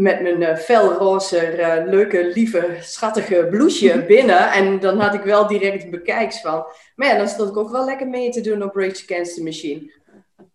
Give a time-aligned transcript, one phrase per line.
[0.00, 4.52] met mijn uh, felroze, uh, leuke, lieve, schattige blouseje binnen.
[4.52, 6.64] En dan had ik wel direct bekijks van.
[6.94, 9.42] Maar ja, dan stond ik ook wel lekker mee te doen op Rage Against the
[9.42, 9.80] Machine.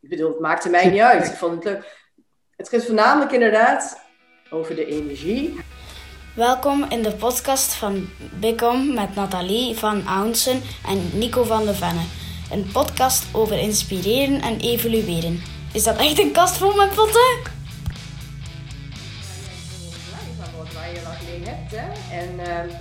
[0.02, 1.26] Ik bedoel, het maakte mij niet uit.
[1.26, 2.04] Ik vond het leuk.
[2.56, 4.02] Het gaat voornamelijk inderdaad
[4.50, 5.60] over de energie.
[6.36, 8.10] Welkom in de podcast van
[8.40, 12.02] Bicom met Nathalie van Ounsen en Nico van de Venne.
[12.52, 15.42] Een podcast over inspireren en evolueren.
[15.74, 17.55] Is dat echt een kast vol met potten?
[22.56, 22.74] Uh,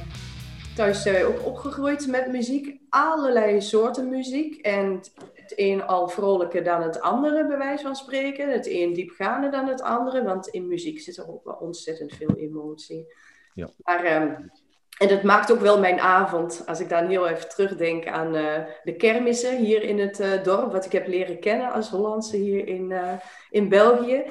[0.77, 2.81] thuis zijn we ook opgegroeid met muziek.
[2.89, 4.61] Allerlei soorten muziek.
[4.61, 5.01] En
[5.35, 8.53] het een al vrolijker dan het andere, bij wijze van spreken.
[8.53, 10.23] Het een diepgaander dan het andere.
[10.23, 13.07] Want in muziek zit er ook wel ontzettend veel emotie.
[13.55, 13.69] Ja.
[13.79, 14.51] Maar, um,
[14.99, 18.65] en dat maakt ook wel mijn avond, als ik dan heel even terugdenk aan uh,
[18.85, 22.69] de kermissen hier in het uh, dorp, wat ik heb leren kennen als Hollandse hier
[22.69, 23.13] in, uh,
[23.51, 24.25] in België.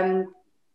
[0.00, 0.34] Um,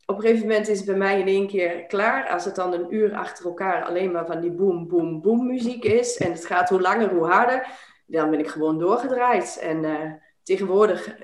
[0.10, 2.30] op een gegeven moment is het bij mij in één keer klaar.
[2.30, 5.84] Als het dan een uur achter elkaar alleen maar van die boom, boom, boom muziek
[5.84, 6.18] is.
[6.18, 7.68] En het gaat hoe langer, hoe harder.
[8.06, 9.58] Dan ben ik gewoon doorgedraaid.
[9.62, 10.12] En uh,
[10.44, 11.16] tegenwoordig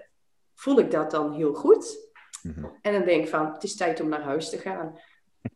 [0.55, 1.97] voel ik dat dan heel goed.
[2.41, 2.71] Mm-hmm.
[2.81, 4.99] En dan denk ik van, het is tijd om naar huis te gaan.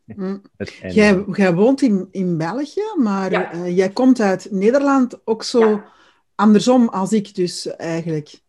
[0.04, 0.42] Mm.
[0.88, 3.54] Jij, jij, woont in, in België, maar ja.
[3.54, 5.92] uh, jij komt uit Nederland ook zo ja.
[6.34, 8.40] andersom als ik dus eigenlijk.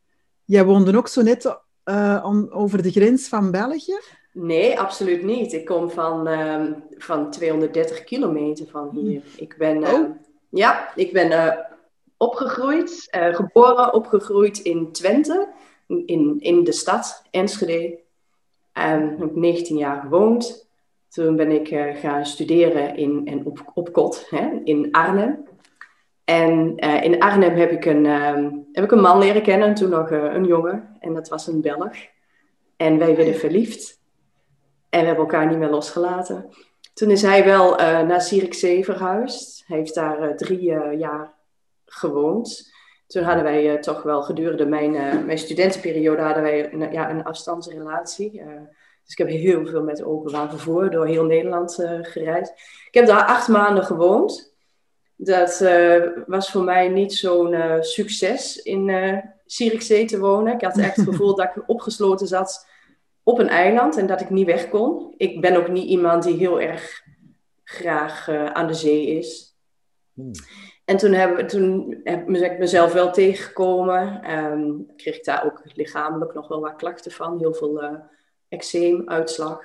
[0.45, 3.99] Jij woonde ook zo net uh, on, over de grens van België.
[4.41, 5.53] Nee, absoluut niet.
[5.53, 9.21] Ik kom van, um, van 230 kilometer van hier.
[9.37, 10.09] Ik ben, uh, oh.
[10.49, 11.53] ja, ik ben uh,
[12.17, 15.47] opgegroeid, uh, geboren, opgegroeid in Twente,
[15.87, 17.99] in, in de stad Enschede.
[18.73, 20.69] Um, heb ik 19 jaar gewoond.
[21.09, 25.47] Toen ben ik gaan studeren in, en op, op kot, hè, in Arnhem.
[26.23, 28.05] En in Arnhem heb ik, een,
[28.71, 30.97] heb ik een man leren kennen, toen nog een jongen.
[30.99, 31.95] En dat was een Belg.
[32.77, 33.98] En wij werden verliefd.
[34.89, 36.49] En we hebben elkaar niet meer losgelaten.
[36.93, 39.63] Toen is hij wel uh, naar Zierikzee verhuisd.
[39.67, 41.33] Hij heeft daar uh, drie uh, jaar
[41.85, 42.71] gewoond.
[43.07, 44.91] Toen hadden wij toch wel gedurende mijn,
[45.25, 48.31] mijn studentenperiode hadden wij een, ja, een afstandsrelatie.
[49.03, 52.51] dus ik heb heel veel met openbaar vervoer door heel Nederland gereisd.
[52.87, 54.53] Ik heb daar acht maanden gewoond.
[55.15, 55.59] Dat
[56.25, 58.89] was voor mij niet zo'n succes in
[59.45, 60.53] Zierikzee te wonen.
[60.53, 62.67] Ik had echt het gevoel dat ik opgesloten zat
[63.29, 65.13] op een eiland en dat ik niet weg kon.
[65.17, 67.03] Ik ben ook niet iemand die heel erg
[67.63, 69.57] graag uh, aan de zee is.
[70.13, 70.31] Hmm.
[70.85, 74.31] En toen, hebben, toen heb ik mezelf wel tegengekomen.
[74.37, 77.39] Um, kreeg ik daar ook lichamelijk nog wel wat klachten van.
[77.39, 77.93] Heel veel uh,
[78.47, 79.61] eczeem, uitslag.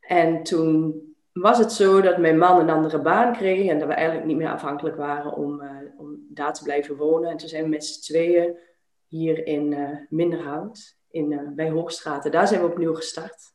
[0.00, 1.00] En toen
[1.32, 3.68] was het zo dat mijn man een andere baan kreeg.
[3.68, 7.30] En dat we eigenlijk niet meer afhankelijk waren om, uh, om daar te blijven wonen.
[7.30, 8.56] En toen zijn we met z'n tweeën
[9.06, 9.76] hier in
[10.08, 12.30] Minderhout in, uh, bij Hoogstraten.
[12.30, 13.52] Daar zijn we opnieuw gestart.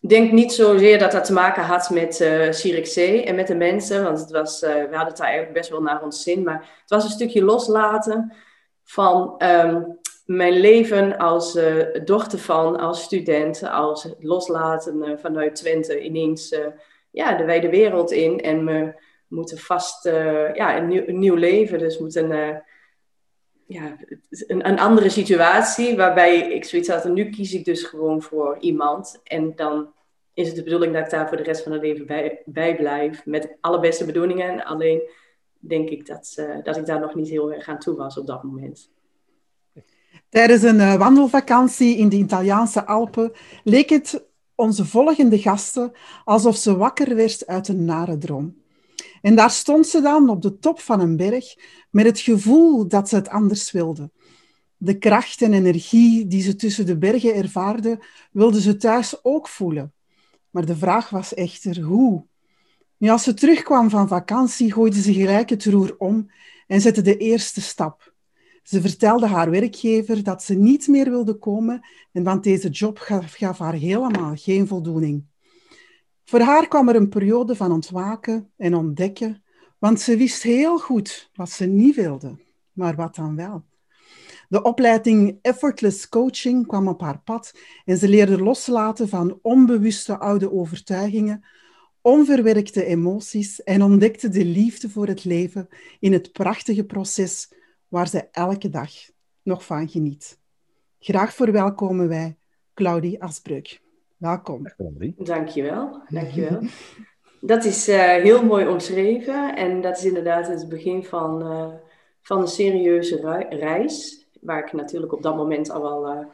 [0.00, 4.04] Ik denk niet zozeer dat dat te maken had met uh, en met de mensen,
[4.04, 6.78] want het was, uh, we hadden het daar eigenlijk best wel naar ons zin, maar
[6.80, 8.32] het was een stukje loslaten
[8.84, 16.56] van um, mijn leven als uh, dochter van, als student, als loslaten vanuit Twente ineens
[17.10, 18.94] ja, de wijde wereld in en we
[19.28, 20.04] moeten vast
[20.54, 22.62] ja, een, nieuw, een nieuw leven, dus moeten
[23.70, 23.96] ja,
[24.30, 29.20] een, een, andere situatie waarbij ik zoiets had, nu kies ik dus gewoon voor iemand.
[29.24, 29.92] En dan
[30.34, 32.06] is het de bedoeling dat ik daar voor de rest van het leven
[32.44, 33.26] bij, blijf.
[33.26, 34.64] Met alle beste bedoelingen.
[34.64, 35.00] Alleen
[35.58, 38.26] denk ik dat, uh, dat ik daar nog niet heel erg aan toe was op
[38.26, 38.90] dat moment.
[40.28, 43.32] Tijdens een uh, wandelvakantie in de Italiaanse Alpen
[43.64, 45.92] leek het onze volgende gasten
[46.24, 48.59] alsof ze wakker werd uit een nare droom.
[49.20, 51.54] En daar stond ze dan op de top van een berg
[51.90, 54.10] met het gevoel dat ze het anders wilde.
[54.76, 59.92] De kracht en energie die ze tussen de bergen ervaarde, wilde ze thuis ook voelen.
[60.50, 62.24] Maar de vraag was echter hoe.
[62.96, 66.30] Nu, als ze terugkwam van vakantie, gooide ze gelijk het roer om
[66.66, 68.14] en zette de eerste stap.
[68.62, 71.80] Ze vertelde haar werkgever dat ze niet meer wilde komen
[72.12, 75.24] en want deze job gaf, gaf haar helemaal geen voldoening.
[76.30, 79.42] Voor haar kwam er een periode van ontwaken en ontdekken,
[79.78, 82.36] want ze wist heel goed wat ze niet wilde,
[82.72, 83.64] maar wat dan wel.
[84.48, 87.52] De opleiding Effortless Coaching kwam op haar pad
[87.84, 91.44] en ze leerde loslaten van onbewuste oude overtuigingen,
[92.00, 95.68] onverwerkte emoties en ontdekte de liefde voor het leven
[96.00, 97.52] in het prachtige proces
[97.88, 98.90] waar ze elke dag
[99.42, 100.38] nog van geniet.
[100.98, 102.36] Graag verwelkomen wij
[102.74, 103.80] Claudie Asbreuk.
[104.20, 104.66] Welkom.
[105.16, 106.02] Dankjewel.
[106.08, 106.60] Dankjewel.
[107.40, 111.74] Dat is uh, heel mooi omschreven en dat is inderdaad het begin van, uh,
[112.20, 116.26] van een serieuze reis, waar ik natuurlijk op dat moment al wel uh,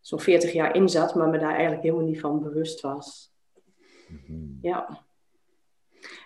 [0.00, 3.32] zo'n 40 jaar in zat, maar me daar eigenlijk helemaal niet van bewust was.
[4.08, 4.46] Mhm.
[4.60, 5.00] Ja.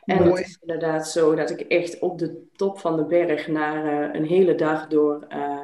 [0.05, 0.31] En Mooi.
[0.31, 4.27] het is inderdaad zo dat ik echt op de top van de berg naar een
[4.27, 5.63] hele dag door eh,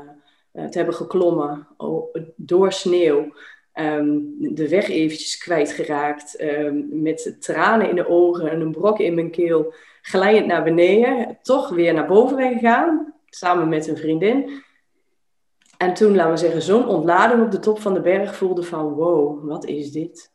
[0.52, 3.32] eh, te hebben geklommen, oh, door sneeuw,
[3.72, 9.14] ehm, de weg eventjes kwijtgeraakt, ehm, met tranen in de ogen en een brok in
[9.14, 14.62] mijn keel, glijend naar beneden, toch weer naar boven ben gegaan, samen met een vriendin.
[15.78, 18.88] En toen, laten we zeggen, zo'n ontlading op de top van de berg voelde van,
[18.88, 20.32] wow, wat is dit?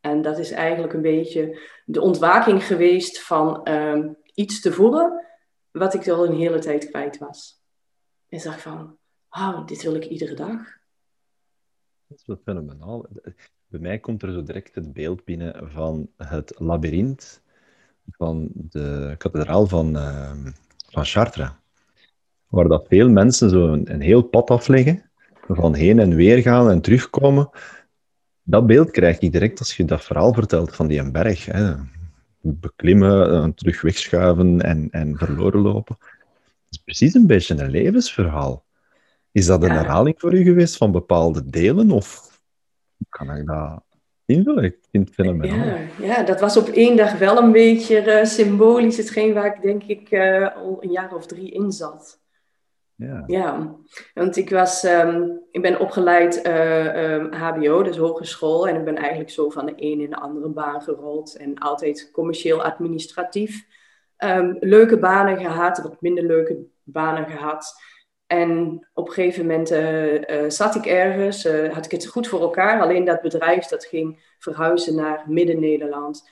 [0.00, 5.26] En dat is eigenlijk een beetje de ontwaking geweest van ehm, iets te voelen,
[5.70, 7.62] wat ik al een hele tijd kwijt was.
[8.28, 8.96] En zag van,
[9.28, 10.77] wauw, dit wil ik iedere dag.
[12.08, 13.06] Dat is wel fenomenaal.
[13.66, 17.42] Bij mij komt er zo direct het beeld binnen van het labyrint
[18.10, 20.30] van de kathedraal van, uh,
[20.90, 21.50] van Chartres.
[22.46, 25.10] Waar dat veel mensen zo een, heel pad afleggen,
[25.48, 27.50] van heen en weer gaan en terugkomen.
[28.42, 31.46] Dat beeld krijg ik direct als je dat verhaal vertelt van die berg.
[31.46, 31.74] Hè.
[32.40, 35.96] Beklimmen, terug wegschuiven en, en verloren lopen.
[35.98, 36.08] Dat
[36.70, 38.66] is precies een beetje een levensverhaal.
[39.38, 39.74] Is dat een Ja.
[39.74, 41.90] herhaling voor u geweest van bepaalde delen?
[41.90, 42.40] Of
[42.96, 43.82] hoe kan ik dat
[44.24, 44.64] invullen?
[44.64, 45.66] Ik vind het fenomenaal.
[45.66, 49.62] Ja, ja, dat was op één dag wel een beetje eh, symbolisch hetgeen waar ik
[49.62, 52.20] denk ik eh, al een jaar of drie in zat.
[52.94, 53.24] Ja.
[53.26, 53.74] Ja,
[54.14, 58.68] want ik, was, ehm, ik ben opgeleid eh, ehm, HBO, dus hogeschool.
[58.68, 61.36] En ik ben eigenlijk zo van de een in de andere baan gerold.
[61.36, 63.66] En altijd commercieel administratief.
[64.16, 67.74] Ehm, leuke banen gehad, wat minder leuke banen gehad.
[68.28, 72.28] En op een gegeven moment eh, eh, zat ik ergens, eh, had ik het goed
[72.28, 72.80] voor elkaar.
[72.80, 76.28] Alleen dat bedrijf dat ging verhuizen naar Midden-Nederland.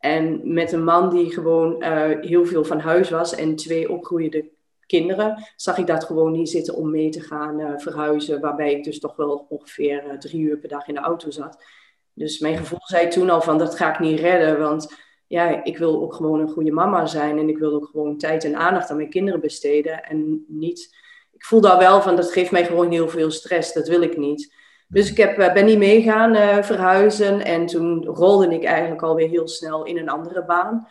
[0.00, 1.82] En met een man die gewoon
[2.20, 4.48] heel veel van huis was en twee opgroeiende
[4.86, 8.40] kinderen, zag ik dat gewoon niet zitten om mee te gaan verhuizen.
[8.40, 11.64] Waarbij ik dus toch wel ongeveer drie uur per dag in de auto zat.
[12.12, 14.58] Dus mijn gevoel zei toen al van dat ga ik niet redden.
[14.58, 14.96] Want
[15.26, 17.38] ja, ik wil ook gewoon een goede mama zijn.
[17.38, 20.04] En ik wil ook gewoon tijd en aandacht aan mijn kinderen besteden.
[20.04, 21.06] En niet.
[21.38, 23.72] Ik voel daar wel van dat geeft mij gewoon heel veel stress.
[23.72, 24.54] Dat wil ik niet.
[24.88, 27.44] Dus ik heb, eh, ben niet meegaan eh, verhuizen.
[27.44, 30.88] En toen rolde ik eigenlijk alweer heel snel in een andere baan.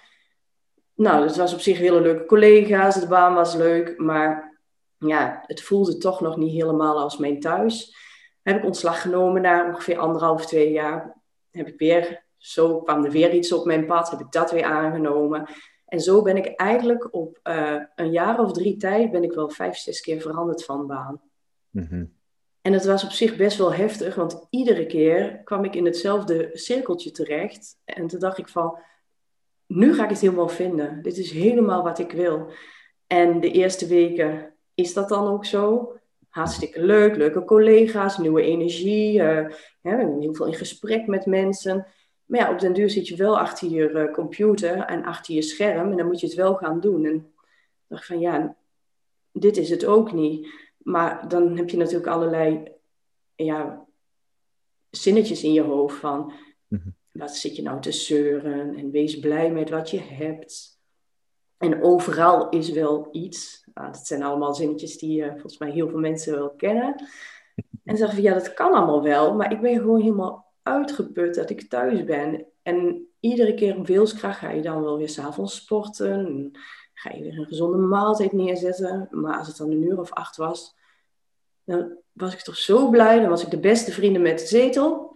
[0.95, 2.99] Nou, dat was op zich hele leuke collega's.
[2.99, 3.97] De baan was leuk.
[3.97, 4.59] Maar
[4.97, 7.95] ja, het voelde toch nog niet helemaal als mijn thuis.
[8.41, 11.21] Heb ik ontslag genomen na ongeveer anderhalf, twee jaar.
[11.51, 14.09] Heb ik weer, zo kwam er weer iets op mijn pad.
[14.09, 15.47] Heb ik dat weer aangenomen.
[15.87, 19.11] En zo ben ik eigenlijk op eh, een jaar of drie tijd...
[19.11, 21.21] ben ik wel vijf, zes keer veranderd van baan.
[21.69, 22.05] Mhm.
[22.61, 26.49] En het was op zich best wel heftig, want iedere keer kwam ik in hetzelfde
[26.53, 27.79] cirkeltje terecht.
[27.83, 28.79] En toen dacht ik van,
[29.65, 31.01] nu ga ik het helemaal vinden.
[31.01, 32.51] Dit is helemaal wat ik wil.
[33.07, 35.91] En de eerste weken is dat dan ook zo.
[36.29, 39.21] Hartstikke leuk, leuke collega's, nieuwe energie.
[39.21, 41.87] eh, hè, we zijn heel veel in gesprek met mensen.
[42.27, 45.41] Maar ja, op den duur zit je wel achter je eh, computer en achter je
[45.41, 45.91] scherm.
[45.91, 47.05] En dan moet je het wel gaan doen.
[47.05, 48.55] En ik dacht van, ja,
[49.31, 50.47] dit is het ook niet.
[50.77, 52.71] Maar dan heb je natuurlijk allerlei
[53.35, 53.85] ja,
[54.89, 56.33] zinnetjes in je hoofd van...
[56.67, 56.89] Mhm.
[57.11, 58.75] Wat zit je nou te zeuren?
[58.75, 60.79] En wees blij met wat je hebt.
[61.57, 63.63] En overal is wel iets.
[63.73, 66.95] Nou, dat zijn allemaal zinnetjes die eh, volgens mij heel veel mensen wel kennen.
[67.83, 69.35] En zeggen van ja, dat kan allemaal wel.
[69.35, 72.45] Maar ik ben gewoon helemaal uitgeput dat ik thuis ben.
[72.63, 76.11] En iedere keer wilskracht ga je dan wel weer s'avonds sporten.
[76.11, 76.51] En
[76.93, 79.07] ga je weer een gezonde maaltijd neerzetten.
[79.11, 80.75] Maar als het dan een uur of acht was,
[81.63, 83.19] dan was ik toch zo blij.
[83.19, 85.15] Dan was ik de beste vrienden met de zetel.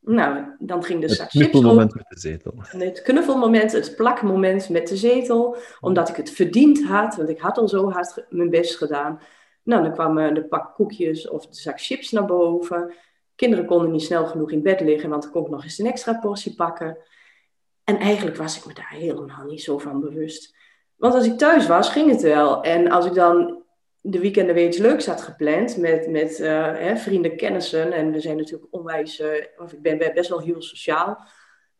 [0.00, 1.50] Nou, dan ging de Het zak chips op.
[1.50, 2.52] knuffelmoment met de zetel.
[2.56, 5.56] Het knuffelmoment, het plakmoment met de zetel.
[5.80, 9.20] Omdat ik het verdiend had, want ik had al zo hard mijn best gedaan.
[9.62, 12.92] Nou, dan kwamen de pak koekjes of de zak chips naar boven.
[13.42, 15.86] Kinderen konden niet snel genoeg in bed liggen, want dan kon ik nog eens een
[15.86, 16.98] extra portie pakken.
[17.84, 20.54] En eigenlijk was ik me daar helemaal niet zo van bewust.
[20.96, 22.62] Want als ik thuis was, ging het wel.
[22.62, 23.62] En als ik dan
[24.00, 27.92] de weekenden weer iets leuks had gepland met, met eh, hè, vrienden, kennissen.
[27.92, 31.18] En we zijn natuurlijk onwijs, eh, of ik ben best wel heel sociaal.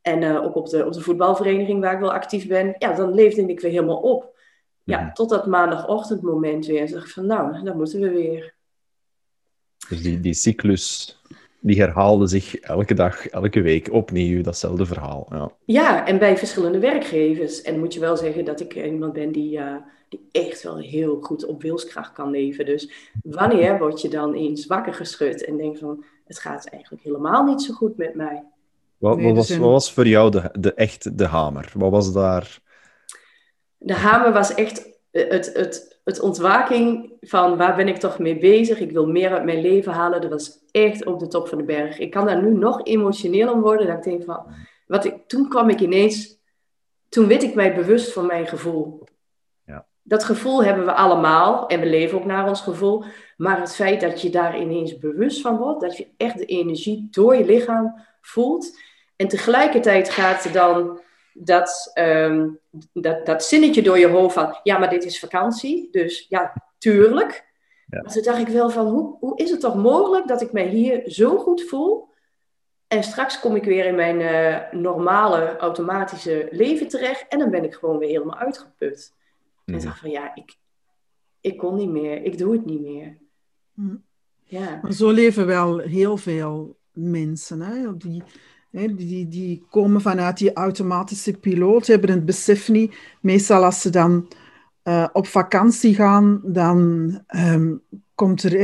[0.00, 2.74] En eh, ook op de, op de voetbalvereniging waar ik wel actief ben.
[2.78, 4.40] Ja, dan leefde ik weer helemaal op.
[4.84, 5.12] Ja, Mhm.
[5.12, 6.80] tot dat maandagochtendmoment weer.
[6.80, 8.54] En dacht ik van, nou, dan moeten we weer.
[9.88, 11.18] Dus die, die cyclus,
[11.62, 15.26] die herhaalde zich elke dag, elke week opnieuw, datzelfde verhaal.
[15.30, 15.50] Ja.
[15.64, 17.62] Ja, en bij verschillende werkgevers.
[17.62, 19.74] En dan moet je wel zeggen dat ik iemand ben die, eh,
[20.08, 22.66] die echt wel heel goed op wilskracht kan leven.
[22.66, 27.44] Dus wanneer word je dan eens wakker geschud en denk van, het gaat eigenlijk helemaal
[27.44, 28.44] niet zo goed met mij.
[28.98, 31.72] Wat, wat, er was, wat was voor jou de, de echt de hamer?
[31.74, 32.60] Wat was daar...
[33.78, 38.80] De hamer was echt het, het het ontwaking van waar ben ik toch mee bezig?
[38.80, 40.20] Ik wil meer uit mijn leven halen.
[40.20, 41.98] Dat was echt op de top van de berg.
[41.98, 43.86] Ik kan daar nu nog emotioneel om worden.
[43.86, 44.46] Dat ik denk van,
[44.86, 46.38] wat ik, toen kwam ik ineens,
[47.08, 49.04] toen werd ik mij bewust van mijn gevoel.
[49.64, 49.86] Ja.
[50.02, 53.04] Dat gevoel hebben we allemaal en we leven ook naar ons gevoel.
[53.36, 57.08] Maar het feit dat je daar ineens bewust van wordt, dat je echt de energie
[57.10, 58.78] door je lichaam voelt.
[59.16, 61.00] En tegelijkertijd gaat dan
[61.34, 62.48] dat, ehm,
[62.92, 65.88] dat, dat zinnetje door je hoofd van, ja, maar dit is vakantie.
[65.90, 67.50] Dus ja, tuurlijk.
[67.86, 68.02] Ja.
[68.02, 70.66] Maar toen dacht ik wel van, hoe, hoe is het toch mogelijk dat ik mij
[70.68, 72.10] hier zo goed voel?
[72.86, 77.26] En straks kom ik weer in mijn eh, normale, automatische leven terecht.
[77.28, 79.12] En dan ben ik gewoon weer helemaal uitgeput.
[79.64, 79.86] En ik Mhm.
[79.88, 80.56] dacht van, ja, ik,
[81.40, 82.22] ik kon niet meer.
[82.22, 83.18] Ik doe het niet meer.
[83.74, 83.96] Hm.
[84.44, 84.78] Ja.
[84.82, 87.60] Maar zo leven wel heel veel mensen.
[87.60, 87.96] Hè?
[87.96, 88.26] Die, hè,
[88.72, 92.94] die, die komen vanuit die automatische piloot, hebben het besef niet.
[93.20, 94.28] Meestal als ze dan
[94.82, 97.74] eh, op vakantie gaan, dan ehm,
[98.14, 98.54] komt er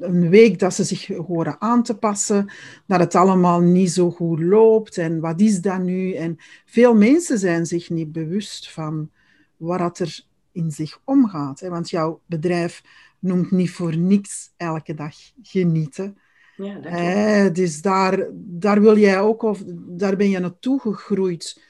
[0.00, 2.52] een week dat ze zich horen aan te passen,
[2.86, 6.12] dat het allemaal niet zo goed loopt en wat is dat nu?
[6.12, 9.10] En veel mensen zijn zich niet bewust van
[9.56, 11.60] wat er in zich omgaat.
[11.60, 11.68] Hè?
[11.68, 12.82] Want jouw bedrijf
[13.18, 16.18] noemt niet voor niks elke dag genieten.
[16.64, 21.62] Ja, dus daar, daar wil jij ook, of daar ben je naartoe gegroeid,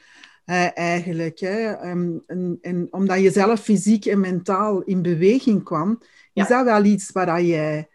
[0.75, 1.39] eigenlijk.
[1.39, 1.71] Hè?
[1.73, 5.99] Ehm, en, en omdat je zelf fysiek en mentaal in beweging kwam,
[6.33, 6.43] Ja.
[6.43, 7.89] is dat wel iets waar jij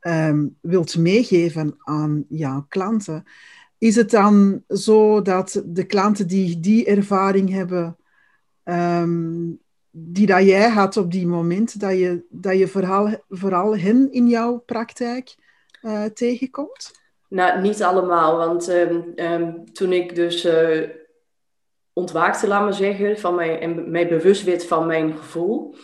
[0.00, 3.24] ehm, wilt meegeven aan jouw klanten.
[3.78, 7.96] Is het dan zo dat de klanten die die ervaring hebben,
[8.62, 9.50] ehm,
[9.90, 14.28] die dat jij had op die moment, dat je, dat je vooral, vooral hen in
[14.28, 15.34] jouw praktijk
[15.80, 17.04] eh, tegenkomt?
[17.28, 20.88] Nou, niet allemaal, want ehm, ehm, toen ik dus eh,
[21.92, 25.74] ontwaakte, laat maar zeggen, van mijn, en mij bewust werd van mijn gevoel,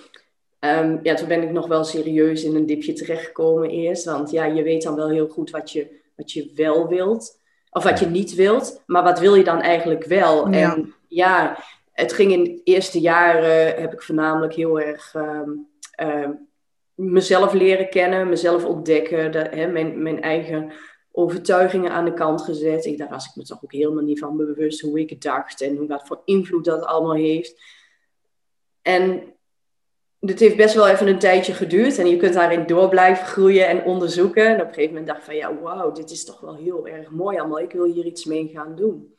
[0.58, 4.04] ehm, ja, toen ben ik nog wel serieus in een dipje terechtgekomen eerst.
[4.04, 7.82] Want ja, je weet dan wel heel goed wat je, wat je wel wilt, of
[7.82, 10.50] wat je niet wilt, maar wat wil je dan eigenlijk wel?
[10.50, 10.72] Ja.
[10.72, 11.58] En ja,
[11.92, 15.14] het ging in het eerste jaar, eh, heb ik voornamelijk heel erg
[17.10, 20.72] mezelf leren kennen, mezelf ontdekken, hè, mijn, mijn eigen
[21.12, 22.84] overtuigingen aan de kant gezet.
[22.84, 25.76] Ik, daar was ik me toch ook helemaal niet van bewust hoe ik dacht en
[25.76, 27.62] hoe, wat voor invloed dat allemaal heeft.
[28.82, 29.22] En
[30.20, 33.68] dit heeft best wel even een tijdje geduurd en je kunt daarin door blijven groeien
[33.68, 34.46] en onderzoeken.
[34.46, 36.88] En op een gegeven moment dacht ik van ja, wauw, dit is toch wel heel
[36.88, 37.60] erg mooi allemaal.
[37.60, 39.16] Ik wil hier iets mee gaan doen.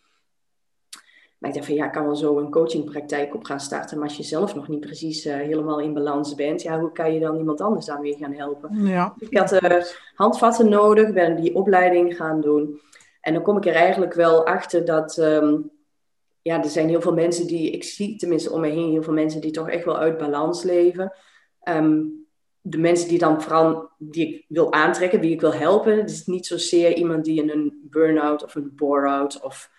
[1.44, 3.98] Maar ik dacht van ja, ik kan wel zo een coachingpraktijk op gaan starten.
[3.98, 7.14] Maar als je zelf nog niet precies eh, helemaal in balans bent, ja, hoe kan
[7.14, 8.86] je dan iemand anders daarmee gaan helpen?
[8.86, 9.14] Ja.
[9.18, 9.84] Ik had eh,
[10.16, 12.80] handvatten nodig, ben die opleiding gaan doen.
[13.22, 15.58] En dan kom ik er eigenlijk wel achter dat, ehm,
[16.42, 19.14] ja, er zijn heel veel mensen die, ik zie tenminste om me heen, heel veel
[19.14, 21.14] mensen die toch echt wel uit balans leven.
[21.60, 22.02] Ehm,
[22.62, 26.26] de mensen die dan vooral, die ik wil aantrekken, wie ik wil helpen, het is
[26.26, 29.72] niet zozeer iemand die in een burn-out of een bore-out of,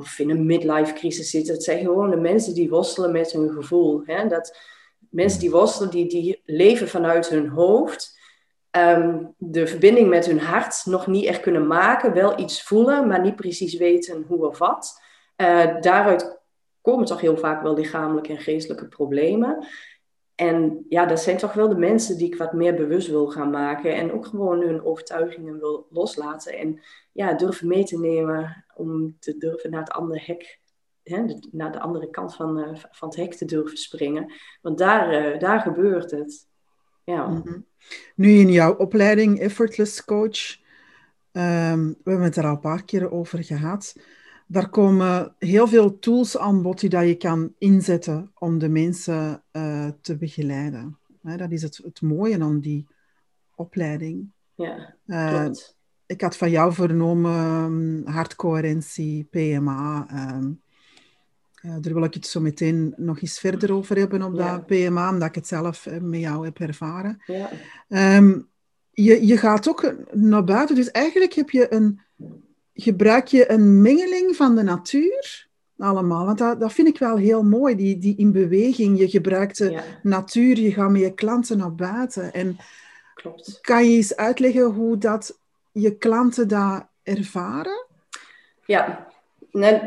[0.00, 1.48] of in een midlife crisis zit.
[1.48, 4.02] Het zijn gewoon de mensen die worstelen met hun gevoel.
[4.04, 4.28] Hè?
[4.28, 4.58] Dat,
[5.10, 8.18] mensen die worstelen, die, die leven vanuit hun hoofd
[8.70, 12.12] ehm, de verbinding met hun hart nog niet echt kunnen maken.
[12.12, 15.00] Wel iets voelen, maar niet precies weten hoe of wat.
[15.36, 16.38] Eh, daaruit
[16.80, 19.66] komen toch heel vaak wel lichamelijke en geestelijke problemen.
[20.40, 23.50] En ja, dat zijn toch wel de mensen die ik wat meer bewust wil gaan
[23.50, 23.94] maken.
[23.94, 26.58] En ook gewoon hun overtuigingen wil loslaten.
[26.58, 26.80] En
[27.12, 30.60] ja, durven mee te nemen om te durven naar het andere hek.
[31.02, 34.32] Hè, naar de andere kant van, eh, van het hek te durven springen.
[34.62, 36.48] Want daar, eh, daar gebeurt het.
[37.04, 37.26] Ja.
[37.26, 37.60] Mhm.
[38.14, 40.58] Nu in jouw opleiding Effortless Coach,
[41.32, 43.94] ehm, we hebben het er al een paar keer over gehad.
[44.52, 49.42] Daar komen heel veel tools aan bod die dat je kan inzetten om de mensen
[49.50, 50.98] eh, te begeleiden.
[51.22, 52.86] Hè, dat is het, het mooie aan die
[53.54, 54.30] opleiding.
[54.54, 55.48] ja, Eh,
[56.06, 60.06] ik had van jou vernomen um, hartcoherentie, PMA.
[60.08, 60.50] ehm,
[61.54, 64.56] eh, daar wil ik het zo meteen nog eens verder over hebben op Ja.
[64.56, 67.22] dat PMA, omdat ik het zelf met jou heb ervaren.
[67.26, 67.50] Ja.
[67.88, 68.38] Ehm,
[68.90, 72.00] je, je gaat ook naar buiten, dus eigenlijk heb je een,
[72.80, 75.48] gebruik je een mengeling van de natuur
[75.80, 76.26] allemaal.
[76.26, 78.98] Want dat, dat vind ik wel heel mooi, die, die in beweging.
[78.98, 82.32] Je gebruikt de ja, natuur, je gaat met je klanten naar buiten.
[82.32, 82.56] En
[83.14, 83.58] klopt.
[83.60, 85.38] kan je eens uitleggen hoe dat
[85.72, 87.86] je klanten dat ervaren?
[88.66, 89.06] Ja,
[89.50, 89.80] nou,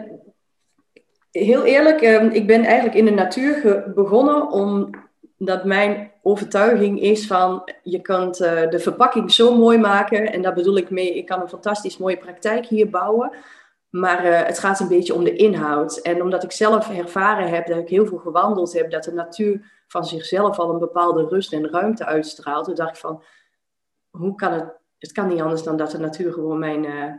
[1.32, 7.72] heel eerlijk, ehm, ik ben eigenlijk in de natuur begonnen omdat mijn overtuiging is van
[7.84, 10.32] je kunt eh, de verpakking zo mooi maken.
[10.32, 13.32] En daar bedoel ik mee, ik kan een fantastisch mooie praktijk hier bouwen.
[13.90, 15.98] Maar uh, het gaat een beetje om de inhoud.
[15.98, 19.72] En omdat ik zelf ervaren heb dat ik heel veel gewandeld heb, dat de natuur
[19.88, 23.24] van zichzelf al een bepaalde rust en ruimte uitstraalt, toen dacht ik van,
[24.10, 24.66] hoe kan het,
[24.98, 27.14] het kan niet anders dan dat de natuur gewoon mijn, uh,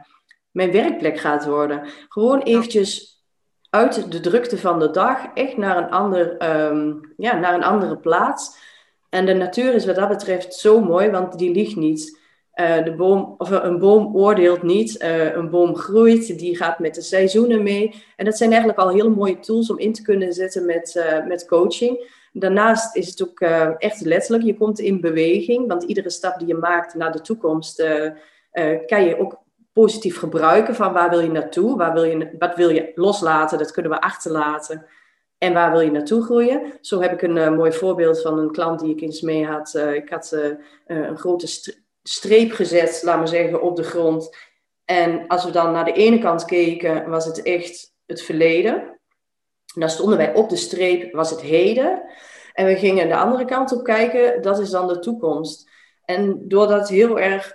[0.51, 1.87] mijn werkplek gaat worden.
[2.09, 3.23] Gewoon eventjes
[3.71, 7.97] uit de drukte van de dag, echt naar een, ander, um, ja, naar een andere
[7.97, 8.64] plaats.
[9.15, 12.23] En de natuur is wat dat betreft zo mooi, want die ligt niet.
[12.55, 16.95] Uh, de boom, of een boom oordeelt niet, uh, een boom groeit, die gaat met
[16.95, 17.95] de seizoenen mee.
[18.17, 21.47] En dat zijn eigenlijk al hele mooie tools om in te kunnen zetten met, met
[21.47, 22.23] coaching.
[22.33, 23.41] Daarnaast is het ook
[23.79, 27.85] echt letterlijk, je komt in beweging, want iedere stap die je maakt naar de toekomst
[28.87, 29.43] kan je ook
[29.73, 33.73] positief gebruiken van waar wil je naartoe, waar wil je, wat wil je loslaten, dat
[33.73, 34.87] kunnen we achterlaten.
[35.39, 36.73] En waar wil je naartoe groeien?
[36.81, 39.75] Zo heb ik een mooi voorbeeld van een klant die ik eens mee had.
[39.75, 40.37] ik had
[40.87, 44.37] een grote streep gezet, laat maar zeggen, op de grond.
[44.85, 48.75] En als we dan naar de ene kant keken, was het echt het verleden.
[49.75, 52.03] En dan stonden wij op de streep, was het heden.
[52.53, 55.71] En we gingen de andere kant op kijken, dat is dan de toekomst.
[56.05, 57.55] En door dat heel erg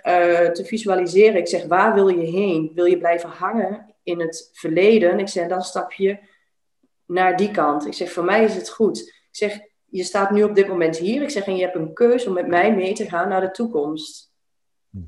[0.52, 2.72] te visualiseren, ik zeg, waar wil je heen?
[2.74, 5.18] Wil je blijven hangen in het verleden?
[5.18, 6.18] Ik zeg, dan stap je
[7.10, 7.86] naar die kant.
[7.86, 9.00] Ik zeg, voor mij is het goed.
[9.08, 11.22] Ik zeg, je staat nu op dit moment hier.
[11.22, 13.50] Ik zeg, en je hebt een keuze om met mij mee te gaan naar de
[13.50, 14.32] toekomst.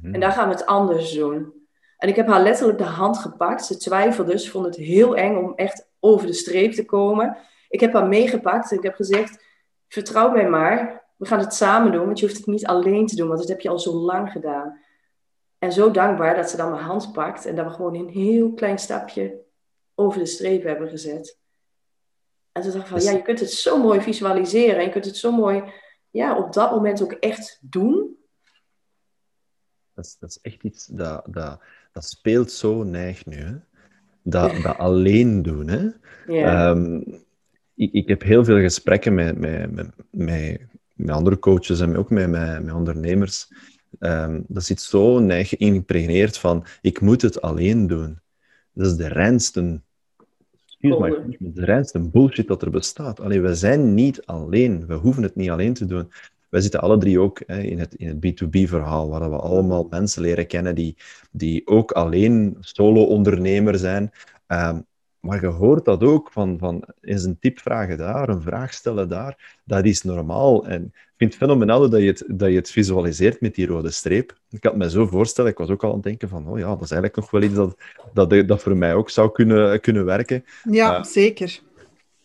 [0.02, 1.52] En daar gaan we het anders doen.
[1.96, 3.64] En ik heb haar letterlijk de hand gepakt.
[3.64, 7.36] Ze twijfelde, ze vond het heel eng om echt over de streep te komen.
[7.68, 9.44] Ik heb haar meegepakt en ik heb gezegd:
[9.88, 13.16] Vertrouw mij maar, we gaan het samen doen, want je hoeft het niet alleen te
[13.16, 14.78] doen, want dat heb je al zo lang gedaan.
[15.58, 18.52] En zo dankbaar dat ze dan mijn hand pakt en dat we gewoon een heel
[18.52, 19.40] klein stapje
[19.94, 21.41] over de streep hebben gezet.
[22.52, 24.90] En toen dacht ik van, dus- ja, je kunt het zo mooi visualiseren en je
[24.90, 25.62] kunt het zo mooi
[26.10, 28.16] ja, op dat moment ook echt doen.
[29.94, 31.60] Dat is, dat is echt iets dat, dat,
[31.92, 33.36] dat speelt zo neig nu.
[33.36, 33.54] Hè?
[34.22, 35.68] Dat, dat alleen doen.
[35.68, 35.88] Hè?
[36.70, 37.04] Um,
[37.74, 40.60] ik, ik heb heel veel gesprekken met, met, met, met,
[40.94, 43.52] met andere coaches en ook met, met, met ondernemers.
[43.98, 48.20] Um, dat zit zo neig geïmpregneerd van ik moet het alleen doen.
[48.72, 49.08] Dat is de
[50.88, 53.20] reinste, de reinste bullshit dat er bestaat.
[53.20, 54.86] Alleen we zijn niet alleen.
[54.86, 56.08] We hoeven het niet alleen te doen
[56.52, 60.22] wij zitten alle drie ook hè, in het, in het B2B-verhaal, waar we allemaal mensen
[60.22, 60.96] leren kennen die,
[61.30, 64.10] die ook alleen solo-ondernemer zijn.
[64.46, 64.86] Um,
[65.22, 69.08] maar je hoort dat ook van, van eens een tip vragen daar, een vraag stellen
[69.08, 69.60] daar.
[69.64, 70.66] Dat is normaal.
[70.66, 73.90] En ik vind het fenomenaal dat je het, dat je het visualiseert met die rode
[73.90, 74.36] streep.
[74.50, 76.68] Ik had me zo voorstellen, ik was ook al aan het denken van, oh ja,
[76.68, 77.76] dat is eigenlijk nog wel iets dat,
[78.12, 80.44] dat, dat voor mij ook zou kunnen, kunnen werken.
[80.70, 81.60] Ja, uh, zeker.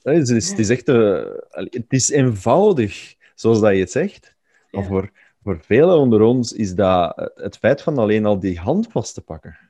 [0.02, 4.36] Het is, het is echt, uh, het is eenvoudig zoals dat je het zegt.
[4.72, 5.10] Maar voor,
[5.44, 9.22] voor velen onder ons is dat het feit van alleen al die hand vast te
[9.22, 9.67] pakken.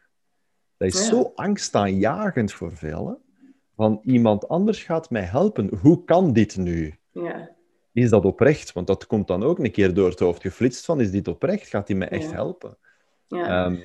[0.78, 3.18] Dat is zo angstaanjagend voor velen.
[3.76, 5.70] Van iemand anders gaat mij helpen.
[5.82, 6.96] Hoe kan dit nu?
[7.12, 7.50] Ja.
[7.94, 8.74] Is dat oprecht?
[8.74, 11.68] Want dat komt dan ook een keer door het hoofd geflitst van, is dit oprecht?
[11.68, 12.78] Gaat hij mij echt helpen?
[13.28, 13.66] Ja.
[13.66, 13.80] Um,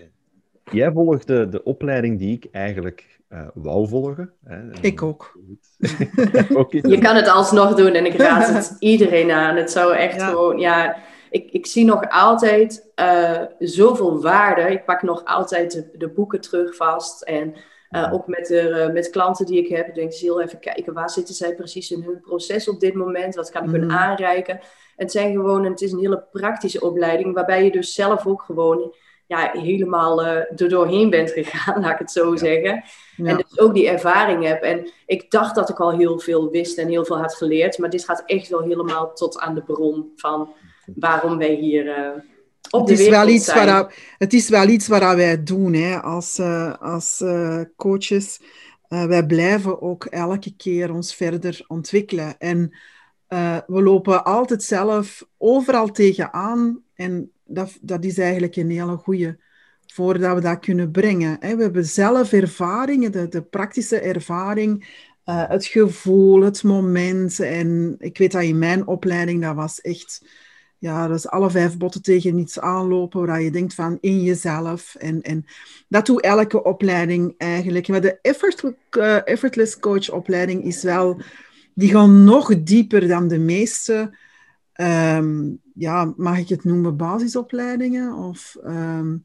[0.70, 4.32] jij volgde de opleiding die ik eigenlijk uh, wou volgen.
[4.44, 4.80] Hè.
[4.80, 5.38] Ik ook.
[6.70, 9.56] je kan het alsnog doen en ik raad het iedereen aan.
[9.56, 10.28] Het zou echt ja.
[10.28, 10.96] gewoon, ja,
[11.32, 14.70] ik, ik zie nog altijd uh, zoveel waarde.
[14.70, 17.54] Ik pak nog altijd de, de boeken terug vast en
[17.90, 21.10] uh, ook met, de, met klanten die ik heb, ik denk heel even kijken waar
[21.10, 24.60] zitten zij precies in hun proces op dit moment, wat kan ik hun aanreiken.
[24.96, 28.94] Het zijn gewoon, het is een hele praktische opleiding waarbij je dus zelf ook gewoon
[29.26, 32.84] ja, helemaal uh, er doorheen bent gegaan, laat ik het zo zeggen.
[33.16, 34.62] En dus ook die ervaring heb.
[34.62, 37.90] En ik dacht dat ik al heel veel wist en heel veel had geleerd, maar
[37.90, 40.54] dit gaat echt wel helemaal tot aan de bron van
[40.94, 42.22] waarom wij hier uh,
[42.70, 43.66] op het de is wel iets zijn.
[43.66, 47.24] Waar, het is wel iets wat wij doen hè, als, uh, als
[47.76, 48.40] coaches.
[48.88, 52.38] wij blijven ook elke keer ons verder ontwikkelen.
[52.38, 52.76] En
[53.66, 56.82] we lopen altijd zelf overal tegenaan.
[56.94, 59.38] En dat, dat is eigenlijk een hele goede
[59.92, 61.36] voordat we dat kunnen brengen.
[61.40, 64.80] We hebben zelf ervaringen, de, de praktische ervaring,
[65.26, 67.40] uh, het gevoel, het moment.
[67.40, 70.24] En ik weet dat in mijn opleiding, dat was echt,
[70.82, 74.94] ja, dat is alle vijf botten tegen iets aanlopen, waar je denkt van in jezelf.
[74.94, 75.44] En, en
[75.88, 77.88] dat doet elke opleiding eigenlijk.
[77.88, 78.18] Maar de
[78.90, 81.20] uh, Effortless Coach opleiding is wel,
[81.74, 84.16] die gaan nog dieper dan de meeste
[84.76, 88.14] um, ja, mag ik het noemen, basisopleidingen?
[88.14, 89.24] Of, um,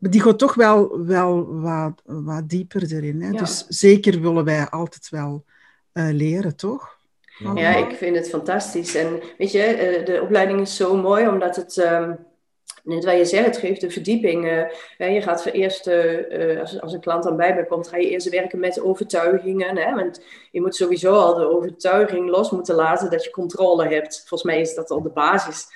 [0.00, 3.22] die gaat toch wel, wel wat, wat dieper erin.
[3.22, 3.30] Hè?
[3.30, 3.38] Ja.
[3.38, 5.44] Dus zeker willen wij altijd wel
[5.92, 6.98] uh, leren, toch?
[7.54, 8.94] Ja, ik vind het fantastisch.
[8.94, 11.76] En weet je, uh, de opleiding is zo mooi omdat het...
[11.76, 12.28] Um,
[12.84, 14.44] Net wat je zegt, het geeft de verdieping.
[14.98, 18.28] Uh, je gaat eerst, uh, als, een klant dan bij me komt, ga je eerst
[18.28, 19.76] werken met overtuigingen.
[19.76, 19.94] Hè?
[19.94, 24.18] Want je moet sowieso al de overtuiging los moeten laten dat je controle hebt.
[24.18, 25.66] Volgens mij is dat al de basis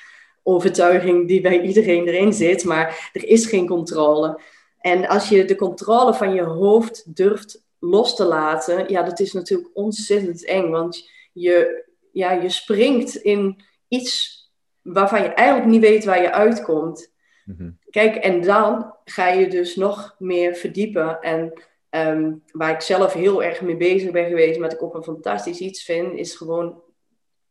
[0.42, 4.40] overtuiging die bij iedereen erin zit, maar er is geen controle.
[4.81, 9.33] En als je de controle van je hoofd durft los te laten, ja, dat is
[9.33, 14.42] natuurlijk ontzettend eng, want je, ja, je springt in iets
[14.83, 17.12] waarvan je eigenlijk niet weet waar je uitkomt.
[17.44, 17.70] Mhm.
[17.90, 21.20] Kijk, en dan ga je dus nog meer verdiepen.
[21.20, 21.53] En
[21.90, 25.59] ehm, waar ik zelf heel erg mee bezig ben geweest, wat ik ook een fantastisch
[25.59, 26.83] iets vind, is gewoon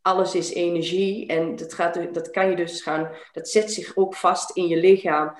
[0.01, 1.27] alles is energie.
[1.27, 4.77] En dat, gaat, dat kan je dus gaan, dat zet zich ook vast in je
[4.77, 5.37] lichaam.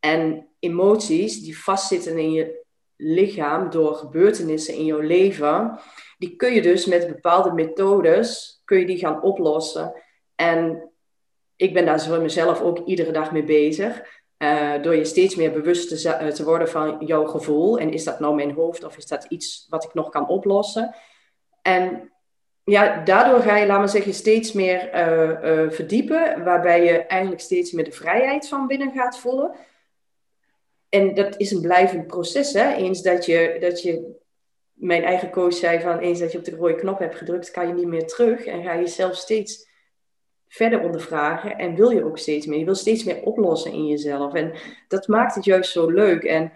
[0.00, 2.64] En emoties die vastzitten in je
[2.96, 5.80] lichaam door gebeurtenissen in jouw leven,
[6.22, 9.94] die kun je dus met bepaalde methodes kun je die gaan oplossen.
[10.34, 10.90] En
[11.56, 14.20] ik ben daar voor mezelf ook iedere dag mee bezig.
[14.38, 17.78] Uh, door je steeds meer bewust te, eh, te, worden van jouw gevoel.
[17.78, 20.94] En is dat nou mijn hoofd of is dat iets wat ik nog kan oplossen?
[21.62, 22.12] En
[22.64, 26.44] ja, daardoor ga je, laat maar zeggen, steeds meer uh, verdiepen.
[26.44, 29.54] Waarbij je eigenlijk steeds meer de vrijheid van binnen gaat voelen.
[30.88, 32.52] En dat is een blijvend proces.
[32.52, 32.74] Hè?
[32.74, 34.21] Eens dat je, dat je,
[34.82, 37.68] mijn eigen coach zei van, eens dat je op de rode knop hebt gedrukt, kan
[37.68, 38.44] je niet meer terug.
[38.44, 39.68] En ga je zelf steeds
[40.48, 42.58] verder ondervragen en wil je ook steeds meer.
[42.58, 44.34] Je wil steeds meer oplossen in jezelf.
[44.34, 44.52] En
[44.88, 46.22] dat maakt het juist zo leuk.
[46.22, 46.52] En,